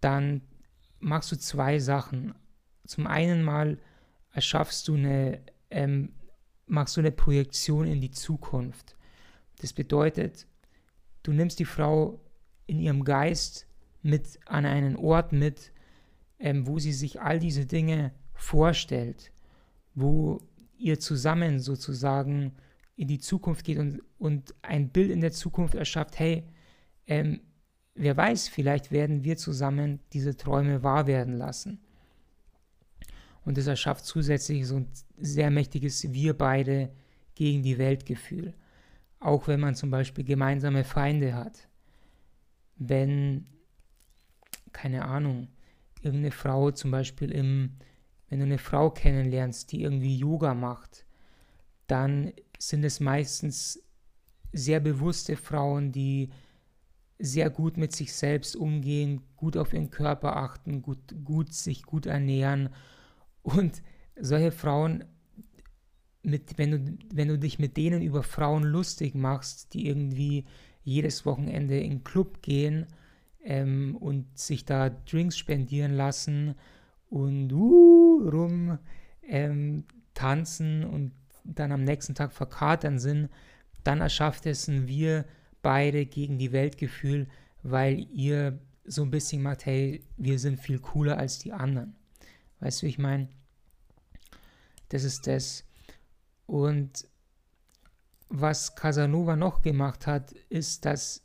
dann 0.00 0.42
machst 0.98 1.32
du 1.32 1.36
zwei 1.36 1.78
Sachen. 1.78 2.34
Zum 2.84 3.06
einen 3.06 3.42
mal 3.42 3.78
erschaffst 4.32 4.88
du 4.88 4.94
eine, 4.94 5.40
ähm, 5.70 6.12
machst 6.66 6.96
du 6.96 7.00
eine 7.00 7.12
Projektion 7.12 7.86
in 7.86 8.00
die 8.00 8.10
Zukunft. 8.10 8.96
Das 9.60 9.72
bedeutet, 9.72 10.46
du 11.22 11.32
nimmst 11.32 11.58
die 11.58 11.64
Frau 11.64 12.20
in 12.66 12.78
ihrem 12.78 13.04
Geist 13.04 13.66
mit 14.02 14.38
an 14.46 14.64
einen 14.64 14.96
Ort 14.96 15.32
mit, 15.32 15.72
ähm, 16.38 16.66
wo 16.66 16.78
sie 16.78 16.92
sich 16.92 17.20
all 17.20 17.38
diese 17.38 17.66
Dinge 17.66 18.12
vorstellt, 18.32 19.32
wo 19.94 20.40
ihr 20.78 20.98
zusammen 20.98 21.60
sozusagen 21.60 22.52
in 22.96 23.08
die 23.08 23.18
Zukunft 23.18 23.64
geht 23.64 23.78
und, 23.78 24.02
und 24.18 24.54
ein 24.62 24.88
Bild 24.90 25.10
in 25.10 25.20
der 25.20 25.32
Zukunft 25.32 25.74
erschafft, 25.74 26.18
hey, 26.18 26.44
ähm, 27.06 27.40
wer 27.94 28.16
weiß, 28.16 28.48
vielleicht 28.48 28.90
werden 28.90 29.24
wir 29.24 29.36
zusammen 29.36 30.00
diese 30.12 30.36
Träume 30.36 30.82
wahr 30.82 31.06
werden 31.06 31.36
lassen. 31.36 31.80
Und 33.44 33.56
das 33.56 33.66
erschafft 33.66 34.04
zusätzlich 34.04 34.66
so 34.66 34.76
ein 34.76 34.88
sehr 35.16 35.50
mächtiges 35.50 36.12
Wir 36.12 36.36
beide 36.36 36.90
gegen 37.34 37.62
die 37.62 37.78
Weltgefühl. 37.78 38.54
Auch 39.18 39.48
wenn 39.48 39.60
man 39.60 39.74
zum 39.74 39.90
Beispiel 39.90 40.24
gemeinsame 40.24 40.84
Feinde 40.84 41.34
hat. 41.34 41.68
Wenn, 42.76 43.46
keine 44.72 45.04
Ahnung, 45.04 45.48
irgendeine 46.02 46.32
Frau 46.32 46.70
zum 46.70 46.90
Beispiel 46.90 47.30
im, 47.30 47.76
wenn 48.28 48.38
du 48.38 48.44
eine 48.46 48.58
Frau 48.58 48.90
kennenlernst, 48.90 49.72
die 49.72 49.82
irgendwie 49.82 50.16
Yoga 50.16 50.54
macht, 50.54 51.04
dann 51.86 52.32
sind 52.58 52.84
es 52.84 53.00
meistens 53.00 53.82
sehr 54.52 54.80
bewusste 54.80 55.36
Frauen, 55.36 55.92
die 55.92 56.30
sehr 57.18 57.50
gut 57.50 57.76
mit 57.76 57.92
sich 57.92 58.14
selbst 58.14 58.56
umgehen, 58.56 59.22
gut 59.36 59.56
auf 59.56 59.74
ihren 59.74 59.90
Körper 59.90 60.36
achten, 60.36 60.80
gut, 60.80 61.14
gut 61.24 61.52
sich 61.52 61.82
gut 61.82 62.06
ernähren 62.06 62.70
und 63.42 63.82
solche 64.18 64.52
Frauen, 64.52 65.04
mit, 66.22 66.58
wenn, 66.58 66.70
du, 66.70 66.98
wenn 67.14 67.28
du 67.28 67.38
dich 67.38 67.58
mit 67.58 67.76
denen 67.76 68.02
über 68.02 68.22
Frauen 68.22 68.62
lustig 68.62 69.14
machst, 69.14 69.72
die 69.72 69.86
irgendwie 69.86 70.44
jedes 70.82 71.24
Wochenende 71.24 71.78
in 71.78 71.90
den 71.90 72.04
Club 72.04 72.42
gehen 72.42 72.86
ähm, 73.42 73.96
und 73.96 74.38
sich 74.38 74.64
da 74.64 74.90
Drinks 74.90 75.38
spendieren 75.38 75.94
lassen 75.94 76.54
und 77.08 77.52
uh, 77.52 78.28
rum 78.28 78.78
ähm, 79.22 79.84
tanzen 80.14 80.84
und 80.84 81.12
dann 81.44 81.72
am 81.72 81.84
nächsten 81.84 82.14
Tag 82.14 82.32
verkatern 82.32 82.98
sind, 82.98 83.30
dann 83.82 84.00
erschafft 84.00 84.46
es 84.46 84.68
ein 84.68 84.88
Wir 84.88 85.24
beide 85.62 86.06
gegen 86.06 86.38
die 86.38 86.52
Weltgefühl, 86.52 87.28
weil 87.62 88.06
ihr 88.12 88.58
so 88.84 89.02
ein 89.02 89.10
bisschen 89.10 89.42
macht, 89.42 89.66
hey, 89.66 90.04
wir 90.16 90.38
sind 90.38 90.58
viel 90.58 90.78
cooler 90.78 91.18
als 91.18 91.38
die 91.38 91.52
anderen. 91.52 91.94
Weißt 92.60 92.82
du, 92.82 92.86
ich 92.86 92.98
meine? 92.98 93.28
Das 94.88 95.04
ist 95.04 95.26
das. 95.26 95.64
Und 96.46 97.08
was 98.28 98.74
Casanova 98.74 99.36
noch 99.36 99.62
gemacht 99.62 100.06
hat, 100.06 100.32
ist, 100.48 100.84
dass 100.84 101.22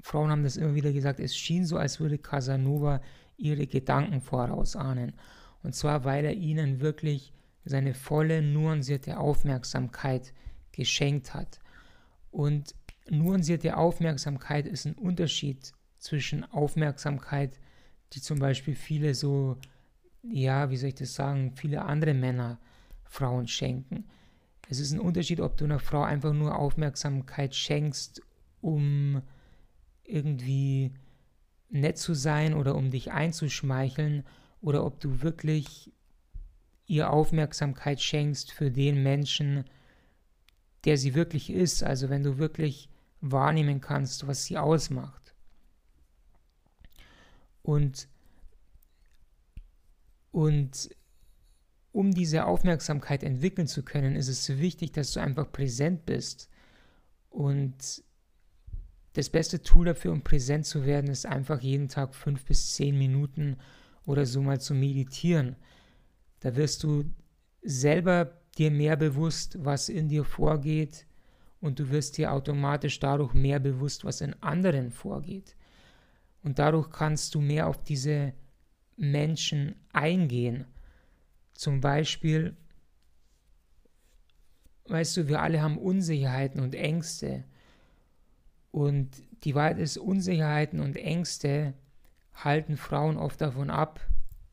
Frauen 0.00 0.30
haben 0.30 0.42
das 0.42 0.56
immer 0.56 0.74
wieder 0.74 0.92
gesagt, 0.92 1.20
es 1.20 1.36
schien 1.36 1.64
so, 1.64 1.76
als 1.76 2.00
würde 2.00 2.18
Casanova 2.18 3.00
ihre 3.36 3.66
Gedanken 3.66 4.20
vorausahnen. 4.20 5.14
Und 5.62 5.74
zwar, 5.74 6.04
weil 6.04 6.24
er 6.24 6.34
ihnen 6.34 6.80
wirklich 6.80 7.32
seine 7.64 7.94
volle, 7.94 8.42
nuancierte 8.42 9.18
Aufmerksamkeit 9.18 10.32
geschenkt 10.72 11.34
hat. 11.34 11.60
Und 12.30 12.74
nuancierte 13.08 13.76
Aufmerksamkeit 13.76 14.66
ist 14.66 14.86
ein 14.86 14.94
Unterschied 14.94 15.72
zwischen 15.98 16.44
Aufmerksamkeit, 16.44 17.60
die 18.12 18.20
zum 18.20 18.38
Beispiel 18.38 18.74
viele 18.74 19.14
so 19.14 19.56
ja, 20.22 20.70
wie 20.70 20.76
soll 20.76 20.90
ich 20.90 20.94
das 20.94 21.14
sagen, 21.14 21.52
viele 21.56 21.82
andere 21.82 22.14
Männer 22.14 22.58
Frauen 23.04 23.48
schenken. 23.48 24.04
Es 24.68 24.80
ist 24.80 24.92
ein 24.92 25.00
Unterschied, 25.00 25.40
ob 25.40 25.56
du 25.56 25.64
einer 25.64 25.80
Frau 25.80 26.02
einfach 26.02 26.32
nur 26.32 26.58
Aufmerksamkeit 26.58 27.54
schenkst, 27.54 28.22
um 28.60 29.22
irgendwie 30.04 30.92
nett 31.68 31.98
zu 31.98 32.14
sein 32.14 32.54
oder 32.54 32.74
um 32.74 32.90
dich 32.90 33.12
einzuschmeicheln, 33.12 34.24
oder 34.62 34.84
ob 34.86 35.00
du 35.00 35.20
wirklich 35.22 35.92
ihr 36.86 37.10
Aufmerksamkeit 37.10 38.00
schenkst 38.00 38.52
für 38.52 38.70
den 38.70 39.02
Menschen, 39.02 39.64
der 40.84 40.96
sie 40.96 41.14
wirklich 41.14 41.50
ist. 41.50 41.82
Also 41.82 42.08
wenn 42.08 42.22
du 42.22 42.38
wirklich 42.38 42.88
wahrnehmen 43.20 43.80
kannst, 43.80 44.26
was 44.26 44.44
sie 44.44 44.58
ausmacht. 44.58 45.34
Und 47.62 48.08
und 50.32 50.90
um 51.92 52.10
diese 52.10 52.46
Aufmerksamkeit 52.46 53.22
entwickeln 53.22 53.66
zu 53.66 53.82
können, 53.84 54.16
ist 54.16 54.28
es 54.28 54.48
wichtig, 54.58 54.92
dass 54.92 55.12
du 55.12 55.20
einfach 55.20 55.52
präsent 55.52 56.06
bist. 56.06 56.48
Und 57.28 58.02
das 59.12 59.28
beste 59.28 59.62
Tool 59.62 59.84
dafür, 59.84 60.12
um 60.12 60.22
präsent 60.22 60.64
zu 60.64 60.86
werden, 60.86 61.10
ist 61.10 61.26
einfach 61.26 61.60
jeden 61.60 61.88
Tag 61.88 62.14
fünf 62.14 62.46
bis 62.46 62.72
zehn 62.72 62.96
Minuten 62.96 63.58
oder 64.06 64.24
so 64.24 64.40
mal 64.40 64.58
zu 64.58 64.74
meditieren. 64.74 65.56
Da 66.40 66.56
wirst 66.56 66.82
du 66.82 67.04
selber 67.62 68.40
dir 68.56 68.70
mehr 68.70 68.96
bewusst, 68.96 69.58
was 69.62 69.90
in 69.90 70.08
dir 70.08 70.24
vorgeht 70.24 71.06
und 71.60 71.78
du 71.78 71.90
wirst 71.90 72.16
dir 72.16 72.32
automatisch 72.32 72.98
dadurch 73.00 73.34
mehr 73.34 73.60
bewusst, 73.60 74.04
was 74.04 74.22
in 74.22 74.34
anderen 74.42 74.90
vorgeht. 74.90 75.56
Und 76.42 76.58
dadurch 76.58 76.90
kannst 76.90 77.34
du 77.34 77.40
mehr 77.40 77.68
auf 77.68 77.82
diese 77.84 78.32
Menschen 78.96 79.74
eingehen. 79.92 80.66
Zum 81.54 81.80
Beispiel, 81.80 82.56
weißt 84.86 85.16
du, 85.16 85.28
wir 85.28 85.40
alle 85.40 85.62
haben 85.62 85.78
Unsicherheiten 85.78 86.60
und 86.60 86.74
Ängste. 86.74 87.44
Und 88.70 89.10
die 89.44 89.54
Wahrheit 89.54 89.78
ist, 89.78 89.98
Unsicherheiten 89.98 90.80
und 90.80 90.96
Ängste 90.96 91.74
halten 92.34 92.76
Frauen 92.76 93.16
oft 93.16 93.40
davon 93.40 93.70
ab, 93.70 94.00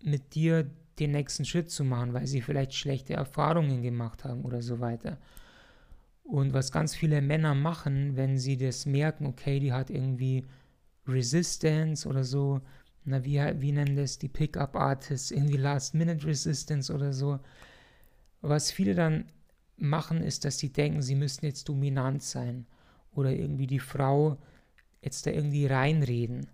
mit 0.03 0.35
dir 0.35 0.69
den 0.99 1.11
nächsten 1.11 1.45
Schritt 1.45 1.71
zu 1.71 1.83
machen, 1.83 2.13
weil 2.13 2.27
sie 2.27 2.41
vielleicht 2.41 2.73
schlechte 2.73 3.13
Erfahrungen 3.13 3.81
gemacht 3.81 4.25
haben 4.25 4.43
oder 4.43 4.61
so 4.61 4.79
weiter. 4.79 5.17
Und 6.23 6.53
was 6.53 6.71
ganz 6.71 6.93
viele 6.93 7.21
Männer 7.21 7.55
machen, 7.55 8.15
wenn 8.15 8.37
sie 8.37 8.57
das 8.57 8.85
merken, 8.85 9.25
okay, 9.25 9.59
die 9.59 9.73
hat 9.73 9.89
irgendwie 9.89 10.45
Resistance 11.07 12.07
oder 12.07 12.23
so, 12.23 12.61
na, 13.05 13.23
wie, 13.23 13.39
wie 13.61 13.71
nennen 13.71 13.95
das 13.95 14.19
die 14.19 14.29
Pickup-Artists, 14.29 15.31
irgendwie 15.31 15.57
Last-Minute-Resistance 15.57 16.93
oder 16.93 17.13
so. 17.13 17.39
Was 18.41 18.71
viele 18.71 18.95
dann 18.95 19.25
machen, 19.77 20.21
ist, 20.21 20.45
dass 20.45 20.59
sie 20.59 20.71
denken, 20.71 21.01
sie 21.01 21.15
müssten 21.15 21.45
jetzt 21.45 21.67
dominant 21.69 22.21
sein 22.21 22.65
oder 23.13 23.31
irgendwie 23.31 23.67
die 23.67 23.79
Frau 23.79 24.37
jetzt 25.01 25.25
da 25.25 25.31
irgendwie 25.31 25.65
reinreden 25.65 26.47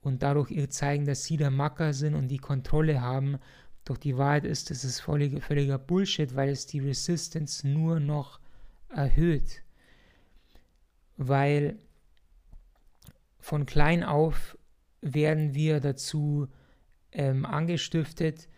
und 0.00 0.22
dadurch 0.22 0.50
ihr 0.50 0.70
zeigen, 0.70 1.04
dass 1.06 1.24
sie 1.24 1.36
der 1.36 1.50
Macker 1.50 1.92
sind 1.92 2.14
und 2.14 2.28
die 2.28 2.38
Kontrolle 2.38 3.00
haben. 3.00 3.38
Doch 3.84 3.96
die 3.96 4.16
Wahrheit 4.16 4.44
ist, 4.44 4.70
das 4.70 4.84
ist 4.84 5.00
völliger, 5.00 5.40
völliger 5.40 5.78
Bullshit, 5.78 6.34
weil 6.34 6.50
es 6.50 6.66
die 6.66 6.80
Resistance 6.80 7.66
nur 7.66 8.00
noch 8.00 8.40
erhöht. 8.88 9.62
Weil 11.16 11.78
von 13.38 13.66
klein 13.66 14.04
auf 14.04 14.57
werden 15.00 15.54
wir 15.54 15.80
dazu 15.80 16.48
ähm, 17.12 17.44
angestiftet, 17.44 18.48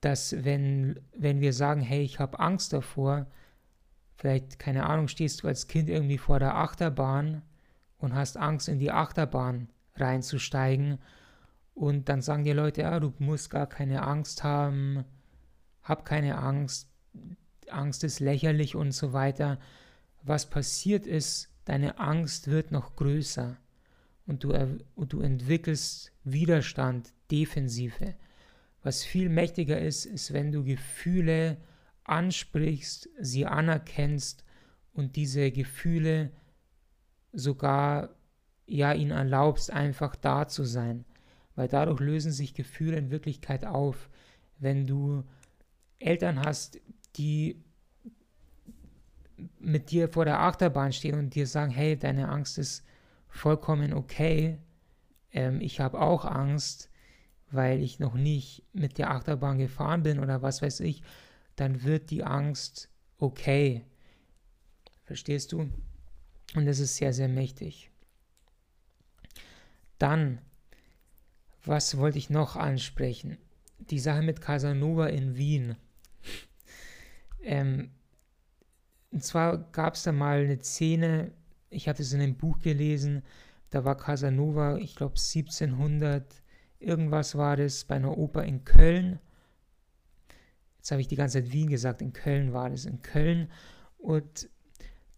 dass 0.00 0.44
wenn, 0.44 1.00
wenn 1.16 1.40
wir 1.40 1.52
sagen, 1.52 1.80
hey, 1.80 2.02
ich 2.02 2.20
habe 2.20 2.38
Angst 2.38 2.72
davor, 2.72 3.26
vielleicht, 4.16 4.58
keine 4.58 4.86
Ahnung, 4.86 5.08
stehst 5.08 5.42
du 5.42 5.48
als 5.48 5.66
Kind 5.66 5.88
irgendwie 5.88 6.18
vor 6.18 6.38
der 6.38 6.56
Achterbahn 6.56 7.42
und 7.98 8.14
hast 8.14 8.36
Angst, 8.36 8.68
in 8.68 8.78
die 8.78 8.92
Achterbahn 8.92 9.68
reinzusteigen 9.96 10.98
und 11.74 12.08
dann 12.08 12.22
sagen 12.22 12.44
die 12.44 12.52
Leute, 12.52 12.82
ja, 12.82 13.00
du 13.00 13.12
musst 13.18 13.50
gar 13.50 13.66
keine 13.66 14.02
Angst 14.02 14.44
haben, 14.44 15.04
hab 15.82 16.04
keine 16.04 16.38
Angst, 16.38 16.88
Angst 17.70 18.04
ist 18.04 18.20
lächerlich 18.20 18.76
und 18.76 18.92
so 18.92 19.12
weiter. 19.12 19.58
Was 20.22 20.48
passiert 20.48 21.06
ist, 21.06 21.50
deine 21.64 21.98
Angst 21.98 22.48
wird 22.48 22.70
noch 22.72 22.96
größer 22.96 23.56
und 24.28 24.44
du, 24.44 24.52
und 24.94 25.12
du 25.14 25.20
entwickelst 25.20 26.12
Widerstand, 26.22 27.14
Defensive. 27.30 28.14
Was 28.82 29.02
viel 29.02 29.30
mächtiger 29.30 29.80
ist, 29.80 30.04
ist, 30.04 30.34
wenn 30.34 30.52
du 30.52 30.64
Gefühle 30.64 31.56
ansprichst, 32.04 33.08
sie 33.18 33.46
anerkennst 33.46 34.44
und 34.92 35.16
diese 35.16 35.50
Gefühle 35.50 36.30
sogar 37.32 38.10
ja 38.66 38.92
ihnen 38.92 39.12
erlaubst, 39.12 39.72
einfach 39.72 40.14
da 40.14 40.46
zu 40.46 40.64
sein. 40.64 41.06
Weil 41.54 41.68
dadurch 41.68 42.00
lösen 42.00 42.30
sich 42.30 42.52
Gefühle 42.52 42.98
in 42.98 43.10
Wirklichkeit 43.10 43.64
auf. 43.64 44.10
Wenn 44.58 44.86
du 44.86 45.24
Eltern 45.98 46.40
hast, 46.44 46.78
die 47.16 47.64
mit 49.58 49.90
dir 49.90 50.10
vor 50.10 50.26
der 50.26 50.40
Achterbahn 50.40 50.92
stehen 50.92 51.18
und 51.18 51.34
dir 51.34 51.46
sagen, 51.46 51.72
hey, 51.72 51.96
deine 51.96 52.28
Angst 52.28 52.58
ist 52.58 52.84
vollkommen 53.28 53.92
okay. 53.92 54.58
Ähm, 55.32 55.60
ich 55.60 55.80
habe 55.80 56.00
auch 56.00 56.24
Angst, 56.24 56.90
weil 57.50 57.82
ich 57.82 57.98
noch 57.98 58.14
nicht 58.14 58.64
mit 58.72 58.98
der 58.98 59.10
Achterbahn 59.10 59.58
gefahren 59.58 60.02
bin 60.02 60.18
oder 60.18 60.42
was 60.42 60.62
weiß 60.62 60.80
ich, 60.80 61.02
dann 61.56 61.82
wird 61.82 62.10
die 62.10 62.24
Angst 62.24 62.90
okay. 63.18 63.84
Verstehst 65.04 65.52
du? 65.52 65.70
Und 66.54 66.66
das 66.66 66.78
ist 66.78 66.96
sehr, 66.96 67.12
sehr 67.12 67.28
mächtig. 67.28 67.90
Dann, 69.98 70.40
was 71.64 71.96
wollte 71.96 72.18
ich 72.18 72.30
noch 72.30 72.56
ansprechen? 72.56 73.38
Die 73.78 73.98
Sache 73.98 74.22
mit 74.22 74.40
Casanova 74.40 75.06
in 75.06 75.36
Wien. 75.36 75.76
Ähm, 77.42 77.90
und 79.10 79.24
zwar 79.24 79.58
gab 79.72 79.94
es 79.94 80.02
da 80.02 80.12
mal 80.12 80.44
eine 80.44 80.62
Szene, 80.62 81.32
ich 81.70 81.88
hatte 81.88 82.02
es 82.02 82.12
in 82.12 82.20
einem 82.20 82.36
Buch 82.36 82.58
gelesen, 82.60 83.22
da 83.70 83.84
war 83.84 83.96
Casanova, 83.96 84.78
ich 84.78 84.96
glaube 84.96 85.14
1700, 85.14 86.42
irgendwas 86.78 87.36
war 87.36 87.56
das, 87.56 87.84
bei 87.84 87.96
einer 87.96 88.16
Oper 88.16 88.44
in 88.44 88.64
Köln. 88.64 89.18
Jetzt 90.78 90.90
habe 90.90 91.00
ich 91.00 91.08
die 91.08 91.16
ganze 91.16 91.42
Zeit 91.42 91.52
Wien 91.52 91.68
gesagt, 91.68 92.00
in 92.00 92.12
Köln 92.12 92.52
war 92.52 92.70
das, 92.70 92.86
in 92.86 93.02
Köln. 93.02 93.50
Und 93.98 94.48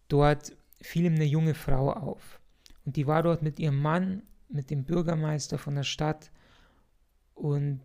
dort 0.07 0.55
fiel 0.81 1.05
ihm 1.05 1.15
eine 1.15 1.25
junge 1.25 1.53
Frau 1.53 1.93
auf. 1.93 2.41
Und 2.85 2.95
die 2.95 3.07
war 3.07 3.23
dort 3.23 3.41
mit 3.41 3.59
ihrem 3.59 3.81
Mann, 3.81 4.23
mit 4.49 4.69
dem 4.69 4.83
Bürgermeister 4.83 5.57
von 5.57 5.75
der 5.75 5.83
Stadt. 5.83 6.31
Und 7.35 7.81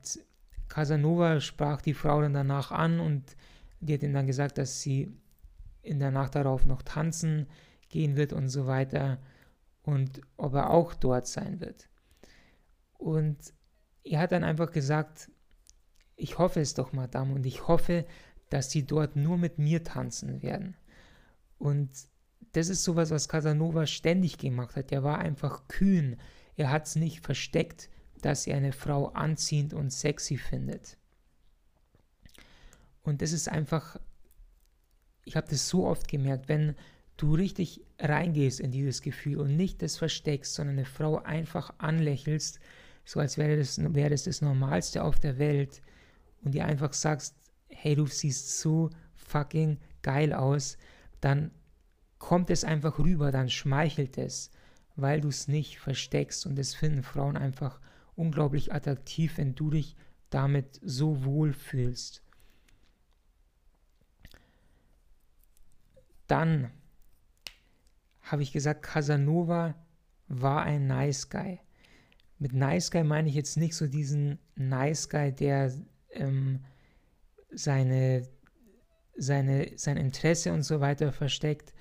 Casanova 0.69 1.41
sprach 1.41 1.81
die 1.81 1.95
Frau 1.95 2.21
dann 2.23 2.35
danach 2.35 2.73
an 2.73 2.99
und 2.99 3.37
die 3.81 3.95
hat 3.95 4.03
ihm 4.03 4.15
dann 4.15 4.27
gesagt, 4.27 4.59
dass 4.59 4.83
sie 4.83 5.15
in 5.83 6.01
der 6.01 6.11
Nacht 6.11 6.35
darauf 6.35 6.67
noch 6.67 6.83
tanzen 6.83 7.47
gehen 7.89 8.17
wird 8.17 8.33
und 8.33 8.49
so 8.49 8.67
weiter 8.67 9.19
und 9.83 10.21
ob 10.37 10.55
er 10.55 10.71
auch 10.71 10.95
dort 10.95 11.27
sein 11.27 11.61
wird. 11.61 11.89
Und 12.99 13.37
er 14.05 14.21
hat 14.21 14.33
dann 14.33 14.45
einfach 14.45 14.71
gesagt, 14.71 15.31
ich 16.17 16.39
hoffe 16.39 16.61
es 16.61 16.75
doch, 16.75 16.93
Madame, 16.93 17.35
und 17.35 17.47
ich 17.47 17.69
hoffe, 17.69 18.07
dass 18.49 18.71
sie 18.71 18.87
dort 18.87 19.17
nur 19.17 19.37
mit 19.39 19.59
mir 19.59 19.85
tanzen 19.85 20.43
werden. 20.43 20.77
Und 21.59 21.91
das 22.53 22.69
ist 22.69 22.85
sowas, 22.85 23.11
was 23.11 23.29
Casanova 23.29 23.87
ständig 23.87 24.39
gemacht 24.39 24.77
hat. 24.77 24.93
Er 24.93 25.03
war 25.03 25.19
einfach 25.19 25.69
kühn. 25.69 26.17
Er 26.57 26.71
hat 26.71 26.87
es 26.87 26.97
nicht 26.97 27.21
versteckt, 27.21 27.91
dass 28.23 28.47
er 28.47 28.57
eine 28.57 28.73
Frau 28.73 29.09
anziehend 29.09 29.75
und 29.75 29.93
sexy 29.93 30.39
findet. 30.39 30.97
Und 33.03 33.21
das 33.21 33.33
ist 33.33 33.49
einfach 33.49 33.99
ich 35.27 35.37
habe 35.37 35.49
das 35.51 35.69
so 35.69 35.87
oft 35.87 36.09
gemerkt, 36.09 36.49
wenn 36.49 36.77
du 37.17 37.35
richtig 37.35 37.83
reingehst 37.99 38.61
in 38.61 38.71
dieses 38.71 39.01
Gefühl 39.01 39.39
und 39.39 39.57
nicht 39.57 39.83
das 39.83 39.97
versteckst, 39.97 40.55
sondern 40.55 40.77
eine 40.77 40.87
Frau 40.87 41.23
einfach 41.23 41.73
anlächelst, 41.79 42.61
so 43.05 43.21
als 43.21 43.39
wäre 43.39 43.57
das, 43.57 43.79
wäre 43.95 44.11
das 44.11 44.25
das 44.25 44.43
Normalste 44.43 45.03
auf 45.03 45.19
der 45.19 45.39
Welt 45.39 45.81
und 46.43 46.55
ihr 46.55 46.65
einfach 46.65 46.93
sagst, 46.93 47.37
hey, 47.69 47.95
du 47.95 48.07
siehst 48.07 48.61
so 48.61 48.91
fucking 49.15 49.79
geil 50.03 50.33
aus, 50.33 50.77
dann 51.21 51.51
kommt 52.19 52.51
es 52.51 52.65
einfach 52.65 52.99
rüber, 52.99 53.33
dann 53.33 53.49
schmeichelt 53.49 54.19
es, 54.19 54.51
weil 54.97 55.21
du 55.21 55.29
es 55.29 55.49
nicht 55.49 55.79
versteckst 55.79 56.47
und 56.47 56.57
das 56.57 56.75
finden 56.75 57.03
Frauen 57.03 57.37
einfach 57.37 57.81
unglaublich 58.15 58.73
attraktiv, 58.73 59.39
wenn 59.39 59.55
du 59.55 59.71
dich 59.71 59.97
damit 60.31 60.81
so 60.83 61.25
wohl 61.25 61.53
fühlst. 61.53 62.23
Dann 66.27 66.73
habe 68.27 68.43
ich 68.43 68.53
gesagt, 68.53 68.83
Casanova 68.83 69.75
war 70.29 70.63
ein 70.63 70.87
Nice 70.87 71.31
Guy. 71.31 71.61
Mit 72.39 72.53
Nice 72.53 72.91
Guy 72.91 73.05
meine 73.05 73.29
ich 73.29 73.35
jetzt 73.35 73.57
nicht 73.57 73.75
so 73.75 73.87
diesen 73.87 74.39
Nice 74.57 75.09
Guy, 75.09 75.33
der 75.33 75.73
ähm, 76.11 76.65
seine, 77.51 78.29
seine, 79.17 79.79
sein 79.79 79.97
Interesse 79.97 80.53
und 80.53 80.63
so 80.63 80.81
weiter 80.81 81.13
versteckt, 81.13 81.73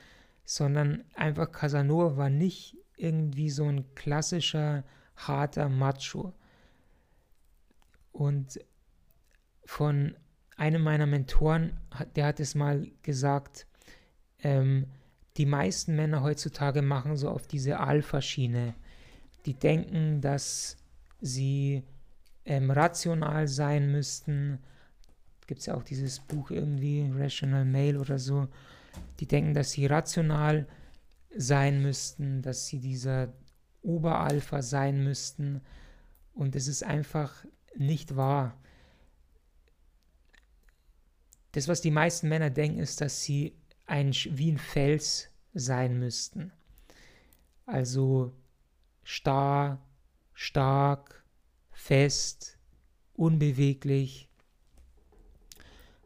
sondern 0.45 1.03
einfach 1.15 1.51
Casanova 1.51 2.15
war 2.15 2.29
nicht 2.29 2.77
irgendwie 2.95 3.49
so 3.49 3.65
ein 3.65 3.93
klassischer, 3.95 4.84
harter 5.15 5.67
Macho. 5.67 6.34
Und 8.12 8.60
von 9.65 10.15
einem 10.55 10.84
meiner 10.84 11.08
Mentoren, 11.08 11.77
der 12.15 12.27
hat 12.27 12.39
es 12.39 12.55
mal 12.55 12.89
gesagt, 13.01 13.67
ähm, 14.39 14.88
die 15.38 15.45
meisten 15.45 15.95
Männer 15.95 16.21
heutzutage 16.21 16.82
machen 16.82 17.17
so 17.17 17.30
auf 17.30 17.48
diese 17.48 17.80
Alpha-Schiene. 17.80 18.74
Die 19.45 19.54
denken, 19.54 20.21
dass 20.21 20.78
sie 21.21 21.84
ähm, 22.45 22.71
rational 22.71 23.48
sein 23.48 23.91
müssten. 23.91 24.60
Gibt 25.48 25.60
es 25.60 25.65
ja 25.67 25.76
auch 25.76 25.84
dieses 25.84 26.19
Buch 26.19 26.52
irgendwie, 26.52 27.12
Rational 27.13 27.65
Male 27.65 28.00
oder 28.00 28.17
so. 28.17 28.48
Die 29.19 29.28
denken, 29.28 29.54
dass 29.54 29.71
sie 29.71 29.86
rational 29.86 30.67
sein 31.36 31.82
müssten, 31.82 32.41
dass 32.41 32.67
sie 32.67 32.80
dieser 32.80 33.34
Oberalpha 33.82 34.62
sein 34.62 35.04
müssten. 35.04 35.62
Und 36.34 36.56
es 36.56 36.67
ist 36.67 36.84
einfach 36.84 37.45
nicht 37.76 38.15
wahr. 38.15 38.58
Das, 41.52 41.67
was 41.67 41.82
die 41.82 41.91
meisten 41.91 42.30
Männer 42.30 42.50
denken, 42.50 42.80
ist, 42.80 43.02
dass 43.02 43.21
sie 43.21 43.54
ein, 43.86 44.12
wie 44.13 44.52
ein 44.52 44.58
Fels 44.58 45.30
sein 45.54 46.00
müssten. 46.00 46.52
Also 47.65 48.34
starr, 49.04 49.82
stark, 50.34 51.24
fest, 51.71 52.58
unbeweglich. 53.13 54.30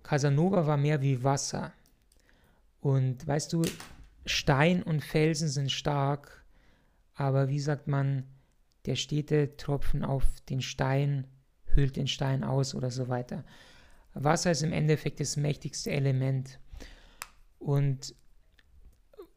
Casanova 0.03 0.65
war 0.65 0.77
mehr 0.77 1.01
wie 1.01 1.23
Wasser. 1.23 1.73
Und 2.81 3.27
weißt 3.27 3.53
du, 3.53 3.63
Stein 4.25 4.83
und 4.83 5.03
Felsen 5.03 5.49
sind 5.49 5.71
stark, 5.71 6.43
aber 7.15 7.49
wie 7.49 7.59
sagt 7.59 7.87
man, 7.87 8.25
der 8.85 8.95
stete 8.95 9.57
Tropfen 9.57 10.03
auf 10.03 10.25
den 10.49 10.61
Stein 10.61 11.27
hüllt 11.65 11.95
den 11.95 12.07
Stein 12.07 12.43
aus 12.43 12.73
oder 12.73 12.91
so 12.91 13.07
weiter. 13.09 13.43
Wasser 14.13 14.51
ist 14.51 14.63
im 14.63 14.73
Endeffekt 14.73 15.19
das 15.19 15.37
mächtigste 15.37 15.91
Element. 15.91 16.59
Und 17.59 18.15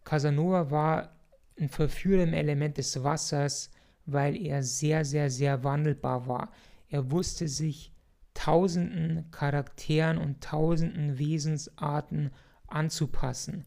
Casanova 0.04 0.70
war 0.70 1.16
ein 1.58 1.68
Verführer 1.68 2.22
im 2.22 2.32
Element 2.32 2.78
des 2.78 3.02
Wassers, 3.02 3.70
weil 4.06 4.36
er 4.36 4.62
sehr, 4.62 5.04
sehr, 5.04 5.30
sehr 5.30 5.62
wandelbar 5.64 6.26
war. 6.26 6.52
Er 6.88 7.10
wusste 7.10 7.48
sich 7.48 7.92
tausenden 8.34 9.30
Charakteren 9.30 10.18
und 10.18 10.42
tausenden 10.42 11.18
Wesensarten 11.18 12.30
anzupassen. 12.66 13.64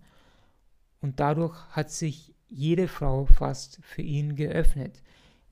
Und 1.01 1.19
dadurch 1.19 1.55
hat 1.69 1.91
sich 1.91 2.33
jede 2.47 2.87
Frau 2.87 3.25
fast 3.25 3.79
für 3.83 4.01
ihn 4.01 4.35
geöffnet, 4.35 5.03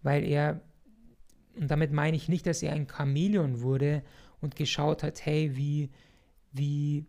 weil 0.01 0.23
er, 0.23 0.61
und 1.55 1.69
damit 1.69 1.91
meine 1.91 2.17
ich 2.17 2.29
nicht, 2.29 2.45
dass 2.45 2.63
er 2.63 2.73
ein 2.73 2.87
Chamäleon 2.87 3.61
wurde 3.61 4.03
und 4.41 4.55
geschaut 4.55 5.03
hat, 5.03 5.25
hey, 5.25 5.55
wie, 5.55 5.91
wie 6.51 7.05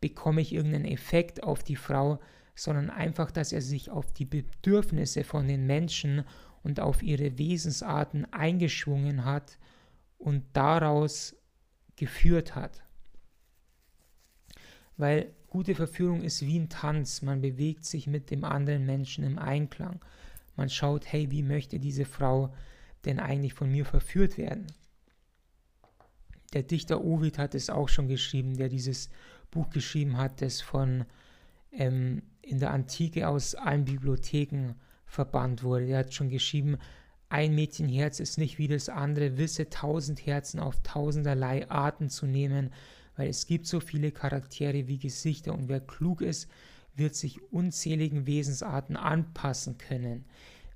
bekomme 0.00 0.40
ich 0.40 0.52
irgendeinen 0.52 0.84
Effekt 0.84 1.42
auf 1.42 1.62
die 1.62 1.76
Frau, 1.76 2.20
sondern 2.54 2.90
einfach, 2.90 3.30
dass 3.30 3.52
er 3.52 3.62
sich 3.62 3.90
auf 3.90 4.12
die 4.12 4.24
Bedürfnisse 4.24 5.24
von 5.24 5.46
den 5.46 5.66
Menschen 5.66 6.24
und 6.62 6.80
auf 6.80 7.02
ihre 7.02 7.38
Wesensarten 7.38 8.32
eingeschwungen 8.32 9.24
hat 9.24 9.58
und 10.18 10.44
daraus 10.52 11.36
geführt 11.96 12.54
hat. 12.54 12.82
Weil 14.96 15.32
gute 15.46 15.74
Verführung 15.74 16.22
ist 16.22 16.42
wie 16.42 16.58
ein 16.58 16.68
Tanz, 16.68 17.22
man 17.22 17.40
bewegt 17.40 17.84
sich 17.84 18.06
mit 18.06 18.30
dem 18.30 18.44
anderen 18.44 18.84
Menschen 18.84 19.24
im 19.24 19.38
Einklang. 19.38 20.00
Man 20.56 20.68
schaut, 20.68 21.10
hey, 21.12 21.30
wie 21.30 21.44
möchte 21.44 21.78
diese 21.78 22.04
Frau 22.04 22.52
denn 23.04 23.20
eigentlich 23.20 23.54
von 23.54 23.70
mir 23.70 23.84
verführt 23.84 24.36
werden? 24.36 24.66
Der 26.52 26.64
Dichter 26.64 27.04
Ovid 27.04 27.38
hat 27.38 27.54
es 27.54 27.70
auch 27.70 27.88
schon 27.88 28.08
geschrieben, 28.08 28.56
der 28.56 28.68
dieses 28.68 29.10
Buch 29.50 29.70
geschrieben 29.70 30.16
hat, 30.16 30.42
das 30.42 30.60
von 30.60 31.04
ähm, 31.72 32.22
in 32.42 32.58
der 32.58 32.72
Antike 32.72 33.28
aus 33.28 33.54
allen 33.54 33.84
Bibliotheken 33.84 34.74
verbannt 35.06 35.62
wurde. 35.62 35.86
Er 35.86 35.98
hat 35.98 36.14
schon 36.14 36.30
geschrieben, 36.30 36.78
ein 37.28 37.54
Mädchenherz 37.54 38.20
ist 38.20 38.38
nicht 38.38 38.58
wie 38.58 38.68
das 38.68 38.88
andere, 38.88 39.36
wisse 39.36 39.68
tausend 39.68 40.24
Herzen 40.24 40.60
auf 40.60 40.80
tausenderlei 40.82 41.68
Arten 41.70 42.08
zu 42.08 42.26
nehmen, 42.26 42.72
weil 43.16 43.28
es 43.28 43.46
gibt 43.46 43.66
so 43.66 43.80
viele 43.80 44.12
Charaktere 44.12 44.88
wie 44.88 44.98
Gesichter 44.98 45.52
und 45.52 45.68
wer 45.68 45.80
klug 45.80 46.22
ist, 46.22 46.48
wird 46.94 47.14
sich 47.14 47.52
unzähligen 47.52 48.26
Wesensarten 48.26 48.96
anpassen 48.96 49.76
können. 49.76 50.24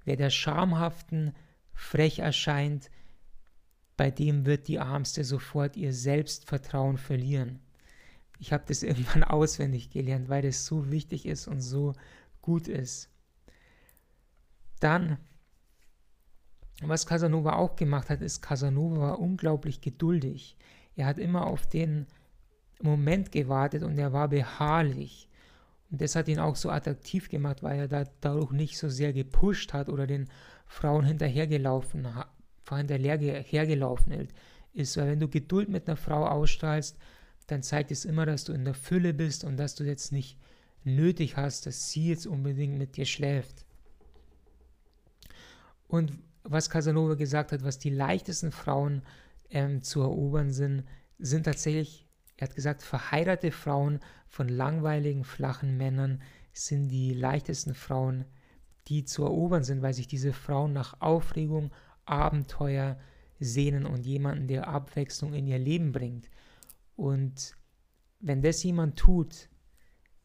Wer 0.04 0.16
der 0.16 0.30
Schamhaften 0.30 1.32
frech 1.72 2.18
erscheint, 2.18 2.90
bei 3.96 4.10
dem 4.10 4.44
wird 4.44 4.68
die 4.68 4.78
Armste 4.78 5.24
sofort 5.24 5.76
ihr 5.76 5.92
Selbstvertrauen 5.92 6.98
verlieren. 6.98 7.60
Ich 8.42 8.52
habe 8.52 8.64
das 8.66 8.82
irgendwann 8.82 9.22
auswendig 9.22 9.90
gelernt, 9.90 10.28
weil 10.28 10.42
das 10.42 10.66
so 10.66 10.90
wichtig 10.90 11.26
ist 11.26 11.46
und 11.46 11.60
so 11.60 11.94
gut 12.42 12.66
ist. 12.66 13.08
Dann, 14.80 15.18
was 16.82 17.06
Casanova 17.06 17.54
auch 17.54 17.76
gemacht 17.76 18.10
hat, 18.10 18.20
ist, 18.20 18.42
Casanova 18.42 18.98
war 19.00 19.18
unglaublich 19.20 19.80
geduldig. 19.80 20.56
Er 20.96 21.06
hat 21.06 21.18
immer 21.18 21.46
auf 21.46 21.68
den 21.68 22.06
Moment 22.82 23.30
gewartet 23.30 23.84
und 23.84 23.96
er 23.96 24.12
war 24.12 24.26
beharrlich. 24.26 25.28
Und 25.92 26.00
das 26.00 26.16
hat 26.16 26.26
ihn 26.26 26.40
auch 26.40 26.56
so 26.56 26.68
attraktiv 26.68 27.28
gemacht, 27.28 27.62
weil 27.62 27.78
er 27.78 27.88
da 27.88 28.04
dadurch 28.20 28.50
nicht 28.50 28.76
so 28.76 28.88
sehr 28.88 29.12
gepusht 29.12 29.72
hat 29.72 29.88
oder 29.88 30.08
den 30.08 30.28
Frauen 30.66 31.04
hinterhergelaufen, 31.04 32.08
hinterhergelaufen 32.68 34.28
ist. 34.72 34.96
Weil 34.96 35.10
wenn 35.10 35.20
du 35.20 35.28
Geduld 35.28 35.68
mit 35.68 35.86
einer 35.86 35.96
Frau 35.96 36.26
ausstrahlst, 36.26 36.98
dann 37.52 37.62
zeigt 37.62 37.90
es 37.90 38.04
immer, 38.04 38.26
dass 38.26 38.44
du 38.44 38.52
in 38.52 38.64
der 38.64 38.74
Fülle 38.74 39.12
bist 39.12 39.44
und 39.44 39.56
dass 39.56 39.74
du 39.74 39.84
jetzt 39.84 40.10
nicht 40.10 40.38
nötig 40.84 41.36
hast, 41.36 41.66
dass 41.66 41.90
sie 41.90 42.08
jetzt 42.08 42.26
unbedingt 42.26 42.78
mit 42.78 42.96
dir 42.96 43.04
schläft. 43.04 43.66
Und 45.86 46.18
was 46.44 46.70
Casanova 46.70 47.14
gesagt 47.14 47.52
hat, 47.52 47.62
was 47.62 47.78
die 47.78 47.90
leichtesten 47.90 48.50
Frauen 48.50 49.02
ähm, 49.50 49.82
zu 49.82 50.00
erobern 50.00 50.50
sind, 50.50 50.84
sind 51.18 51.44
tatsächlich, 51.44 52.08
er 52.38 52.48
hat 52.48 52.56
gesagt, 52.56 52.82
verheiratete 52.82 53.52
Frauen 53.52 54.00
von 54.26 54.48
langweiligen, 54.48 55.24
flachen 55.24 55.76
Männern 55.76 56.22
sind 56.52 56.88
die 56.88 57.12
leichtesten 57.12 57.74
Frauen, 57.74 58.24
die 58.88 59.04
zu 59.04 59.24
erobern 59.24 59.62
sind, 59.62 59.82
weil 59.82 59.94
sich 59.94 60.08
diese 60.08 60.32
Frauen 60.32 60.72
nach 60.72 61.00
Aufregung, 61.00 61.70
Abenteuer 62.06 62.98
sehnen 63.38 63.86
und 63.86 64.06
jemanden, 64.06 64.48
der 64.48 64.68
Abwechslung 64.68 65.34
in 65.34 65.46
ihr 65.46 65.58
Leben 65.58 65.92
bringt. 65.92 66.28
Und 67.02 67.56
wenn 68.20 68.42
das 68.42 68.62
jemand 68.62 68.96
tut 68.96 69.48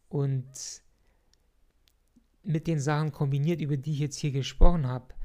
und 0.10 0.48
mit 2.44 2.68
den 2.68 2.80
Sachen 2.80 3.12
kombiniert, 3.12 3.62
über 3.62 3.78
die 3.78 3.94
ich 3.94 4.00
jetzt 4.00 4.20
hier 4.20 4.30
gesprochen 4.30 4.86
habe, 4.86 5.16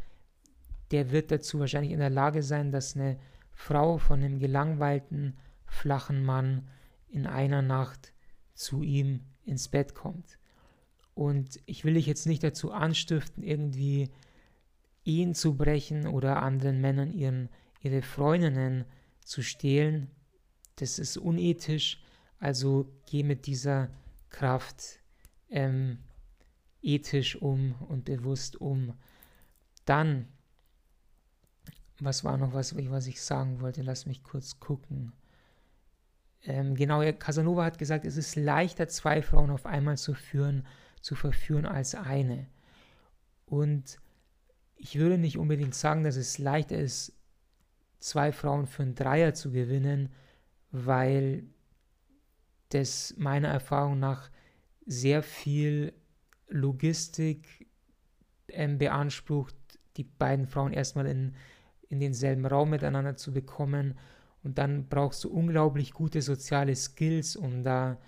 der 0.93 1.11
wird 1.11 1.31
dazu 1.31 1.61
wahrscheinlich 1.61 1.93
in 1.93 1.99
der 1.99 2.09
Lage 2.09 2.43
sein, 2.43 2.73
dass 2.73 2.97
eine 2.97 3.19
Frau 3.51 3.99
von 3.99 4.23
einem 4.23 4.39
gelangweilten, 4.39 5.37
flachen 5.67 6.25
Mann 6.25 6.71
in 7.11 7.27
einer 7.27 7.61
Nacht 7.61 8.15
zu 8.55 8.83
ihm 8.83 9.21
ins 9.45 9.69
Bett 9.69 9.95
kommt. 9.95 10.39
Und 11.13 11.61
ich 11.67 11.85
will 11.85 11.95
dich 11.95 12.07
jetzt 12.07 12.27
nicht 12.27 12.43
dazu 12.43 12.73
anstiften, 12.73 13.43
irgendwie 13.43 14.11
Ehen 15.05 15.35
zu 15.35 15.55
brechen 15.59 16.07
oder 16.07 16.43
anderen 16.43 16.81
Männern 16.81 17.13
ihren, 17.13 17.51
ihre 17.83 18.01
Freundinnen 18.01 18.87
zu 19.21 19.43
stehlen, 19.43 20.11
das 20.77 20.99
ist 20.99 21.17
unethisch, 21.17 22.03
also 22.39 22.91
geh 23.07 23.23
mit 23.23 23.47
dieser 23.47 23.91
Kraft 24.31 25.01
ähm, 25.51 25.99
ethisch 26.83 27.37
um 27.37 27.75
und 27.89 28.05
bewusst 28.05 28.61
um. 28.61 28.95
Dann, 29.85 30.29
was 32.01 32.25
war 32.25 32.37
noch 32.37 32.53
was, 32.53 32.77
was 32.77 33.07
ich 33.07 33.23
sagen 33.23 33.61
wollte? 33.61 33.83
Lass 33.83 34.07
mich 34.07 34.23
kurz 34.23 34.59
gucken. 34.59 35.13
Ähm, 36.45 36.75
genau, 36.75 37.01
Casanova 37.13 37.65
hat 37.65 37.79
gesagt, 37.79 38.05
es 38.05 38.17
ist 38.17 38.35
leichter, 38.35 38.89
zwei 38.89 39.23
Frauen 39.23 39.51
auf 39.51 39.67
einmal 39.67 39.97
zu 39.97 40.15
führen, 40.15 40.67
zu 41.01 41.15
verführen 41.15 41.67
als 41.67 41.95
eine. 41.95 42.47
Und 43.47 43.99
ich 44.77 44.99
würde 44.99 45.19
nicht 45.19 45.39
unbedingt 45.39 45.75
sagen, 45.75 46.03
dass 46.03 46.17
es 46.17 46.39
leichter 46.39 46.79
ist, 46.79 47.13
zwei 48.01 48.33
Frauen 48.33 48.67
für 48.67 48.83
einen 48.83 48.97
Dreier 48.97 49.35
zu 49.35 49.53
gewinnen, 49.53 50.13
weil 50.73 51.45
das 52.71 53.15
meiner 53.19 53.49
Erfahrung 53.49 53.99
nach 53.99 54.31
sehr 54.87 55.23
viel 55.23 55.93
Logistik 56.49 57.69
ähm, 58.49 58.79
beansprucht, 58.79 59.55
die 59.97 60.05
beiden 60.05 60.47
Frauen 60.47 60.73
erstmal 60.73 61.07
in, 61.07 61.35
in 61.89 62.01
denselben 62.01 62.47
Raum 62.47 62.71
miteinander 62.71 63.17
zu 63.17 63.33
bekommen. 63.33 63.99
Und 64.43 64.59
dann 64.59 64.89
brauchst 64.89 65.23
du 65.25 65.31
unglaublich 65.31 65.93
gute 65.93 66.23
soziale 66.23 66.75
Skills, 66.75 67.37
um 67.37 67.63
da 67.63 67.99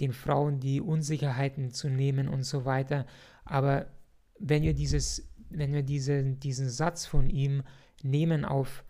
den 0.00 0.12
Frauen 0.12 0.60
die 0.60 0.80
Unsicherheiten 0.80 1.70
zu 1.70 1.88
nehmen 1.88 2.28
und 2.28 2.42
so 2.42 2.64
weiter. 2.64 3.06
Aber 3.44 3.86
wenn 4.38 4.64
wir 4.64 4.74
dieses, 4.74 5.28
wenn 5.48 5.72
wir 5.72 5.82
diese, 5.82 6.24
diesen 6.24 6.68
Satz 6.68 7.06
von 7.06 7.30
ihm 7.30 7.62
nehmen 8.02 8.44
auf 8.44 8.84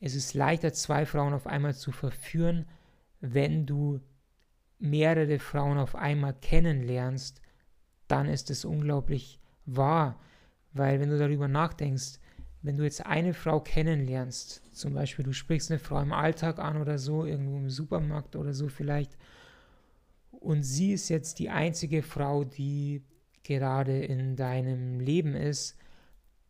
es 0.00 0.14
ist 0.14 0.34
leichter, 0.34 0.72
zwei 0.72 1.04
Frauen 1.04 1.34
auf 1.34 1.46
einmal 1.46 1.74
zu 1.74 1.92
verführen, 1.92 2.66
wenn 3.20 3.66
du 3.66 4.00
mehrere 4.78 5.38
Frauen 5.38 5.78
auf 5.78 5.94
einmal 5.94 6.34
kennenlernst, 6.34 7.42
dann 8.08 8.26
ist 8.26 8.50
es 8.50 8.64
unglaublich 8.64 9.38
wahr. 9.66 10.18
Weil 10.72 11.00
wenn 11.00 11.10
du 11.10 11.18
darüber 11.18 11.48
nachdenkst, 11.48 12.18
wenn 12.62 12.76
du 12.76 12.84
jetzt 12.84 13.04
eine 13.04 13.34
Frau 13.34 13.60
kennenlernst, 13.60 14.62
zum 14.74 14.94
Beispiel 14.94 15.24
du 15.24 15.32
sprichst 15.32 15.70
eine 15.70 15.78
Frau 15.78 16.00
im 16.00 16.12
Alltag 16.12 16.58
an 16.58 16.80
oder 16.80 16.98
so, 16.98 17.24
irgendwo 17.24 17.58
im 17.58 17.70
Supermarkt 17.70 18.36
oder 18.36 18.54
so 18.54 18.68
vielleicht, 18.68 19.16
und 20.30 20.62
sie 20.62 20.92
ist 20.92 21.10
jetzt 21.10 21.38
die 21.38 21.50
einzige 21.50 22.02
Frau, 22.02 22.44
die 22.44 23.02
gerade 23.42 24.02
in 24.02 24.36
deinem 24.36 25.00
Leben 25.00 25.34
ist, 25.34 25.76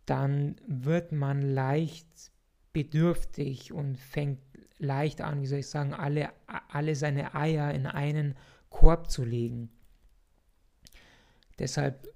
dann 0.07 0.57
wird 0.67 1.13
man 1.13 1.43
leicht 1.43 2.31
bedürftig 2.73 3.73
und 3.73 3.97
fängt 3.99 4.41
leicht 4.79 5.21
an, 5.21 5.43
wie 5.43 5.47
soll 5.47 5.59
ich 5.61 5.69
sagen, 5.69 5.93
alle, 5.93 6.31
alle 6.69 6.95
seine 6.95 7.35
Eier 7.35 7.73
in 7.73 7.87
einen 7.87 8.35
Korb 8.71 9.11
zu 9.11 9.25
legen. 9.25 9.71
Deshalb, 11.59 12.09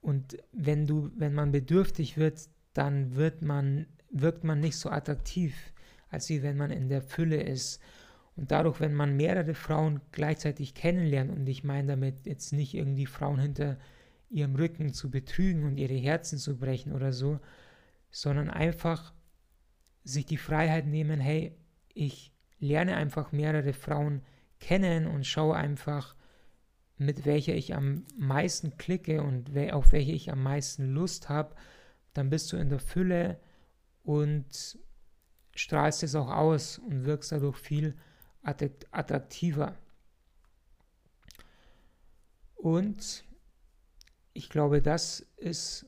und 0.00 0.38
wenn 0.52 0.86
du, 0.86 1.10
wenn 1.16 1.34
man 1.34 1.52
bedürftig 1.52 2.16
wird, 2.16 2.48
dann 2.72 3.14
wird 3.14 3.42
man, 3.42 3.86
wirkt 4.10 4.44
man 4.44 4.60
nicht 4.60 4.76
so 4.76 4.88
attraktiv, 4.90 5.72
als 6.08 6.28
wie 6.28 6.42
wenn 6.42 6.56
man 6.56 6.70
in 6.70 6.88
der 6.88 7.02
Fülle 7.02 7.42
ist. 7.42 7.82
Und 8.36 8.50
dadurch, 8.50 8.80
wenn 8.80 8.94
man 8.94 9.16
mehrere 9.16 9.54
Frauen 9.54 10.00
gleichzeitig 10.12 10.74
kennenlernt, 10.74 11.30
und 11.30 11.46
ich 11.46 11.64
meine 11.64 11.88
damit 11.88 12.26
jetzt 12.26 12.52
nicht 12.52 12.74
irgendwie 12.74 13.06
Frauen 13.06 13.38
hinter 13.38 13.78
ihrem 14.30 14.54
Rücken 14.54 14.92
zu 14.92 15.10
betrügen 15.10 15.64
und 15.64 15.76
ihre 15.76 15.94
Herzen 15.94 16.38
zu 16.38 16.56
brechen 16.56 16.92
oder 16.92 17.12
so, 17.12 17.40
sondern 18.10 18.50
einfach 18.50 19.12
sich 20.06 20.24
die 20.24 20.36
Freiheit 20.36 20.86
nehmen, 20.86 21.20
hey, 21.20 21.56
ich 21.92 22.32
lerne 22.58 22.96
einfach 22.96 23.32
mehrere 23.32 23.72
Frauen 23.72 24.22
kennen 24.60 25.06
und 25.06 25.26
schaue 25.26 25.56
einfach, 25.56 26.14
mit 26.96 27.26
welcher 27.26 27.54
ich 27.54 27.74
am 27.74 28.04
meisten 28.16 28.78
klicke 28.78 29.22
und 29.22 29.50
auf 29.72 29.92
welche 29.92 30.12
ich 30.12 30.32
am 30.32 30.42
meisten 30.42 30.94
Lust 30.94 31.28
habe, 31.28 31.54
dann 32.14 32.30
bist 32.30 32.52
du 32.52 32.56
in 32.56 32.70
der 32.70 32.78
Fülle 32.78 33.38
und 34.02 34.78
strahlst 35.54 36.02
es 36.02 36.14
auch 36.14 36.30
aus 36.30 36.78
und 36.78 37.04
wirkst 37.04 37.32
dadurch 37.32 37.58
viel 37.58 37.96
attraktiver. 38.42 39.76
Und 42.54 43.24
ich 44.32 44.48
glaube, 44.48 44.80
das 44.80 45.20
ist 45.36 45.86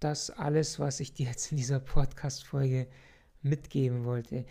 das 0.00 0.30
alles, 0.30 0.78
was 0.78 1.00
ich 1.00 1.14
dir 1.14 1.26
jetzt 1.26 1.50
in 1.50 1.56
dieser 1.56 1.80
Podcast-Folge 1.80 2.88
mitgeben 3.44 4.04
wollte. 4.04 4.44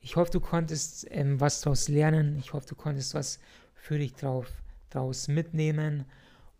Ich 0.00 0.16
hoffe, 0.16 0.30
du 0.30 0.40
konntest 0.40 1.06
ähm, 1.10 1.40
was 1.40 1.60
daraus 1.62 1.88
lernen. 1.88 2.36
Ich 2.38 2.52
hoffe, 2.52 2.66
du 2.68 2.74
konntest 2.74 3.14
was 3.14 3.40
für 3.74 3.98
dich 3.98 4.14
drauf, 4.14 4.46
draus 4.90 5.28
mitnehmen. 5.28 6.04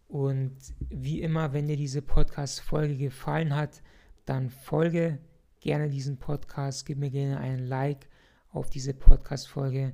Und 0.08 0.56
wie 0.90 1.22
immer, 1.22 1.52
wenn 1.52 1.66
dir 1.66 1.76
diese 1.76 2.02
Podcast-Folge 2.02 2.96
gefallen 2.96 3.54
hat, 3.54 3.82
dann 4.24 4.50
folge 4.50 5.18
gerne 5.60 5.88
diesen 5.88 6.18
Podcast, 6.18 6.86
gib 6.86 6.98
mir 6.98 7.10
gerne 7.10 7.38
einen 7.38 7.66
Like 7.66 8.08
auf 8.50 8.70
diese 8.70 8.94
Podcast-Folge 8.94 9.92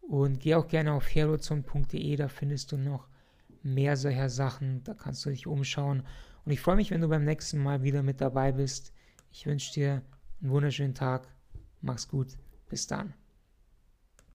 und 0.00 0.40
geh 0.40 0.54
auch 0.54 0.68
gerne 0.68 0.92
auf 0.92 1.14
herozon.de, 1.14 2.16
da 2.16 2.28
findest 2.28 2.72
du 2.72 2.76
noch 2.76 3.08
mehr 3.62 3.96
solcher 3.96 4.28
Sachen, 4.28 4.82
da 4.84 4.94
kannst 4.94 5.24
du 5.24 5.30
dich 5.30 5.46
umschauen. 5.46 6.02
Und 6.44 6.52
ich 6.52 6.60
freue 6.60 6.76
mich, 6.76 6.90
wenn 6.90 7.00
du 7.00 7.08
beim 7.08 7.24
nächsten 7.24 7.62
Mal 7.62 7.82
wieder 7.82 8.02
mit 8.02 8.20
dabei 8.20 8.52
bist. 8.52 8.92
Ich 9.30 9.46
wünsche 9.46 9.72
dir 9.72 10.02
einen 10.40 10.50
wunderschönen 10.50 10.94
Tag. 10.94 11.28
Mach's 11.80 12.08
gut. 12.08 12.36
Bis 12.68 12.86
dann. 12.86 13.14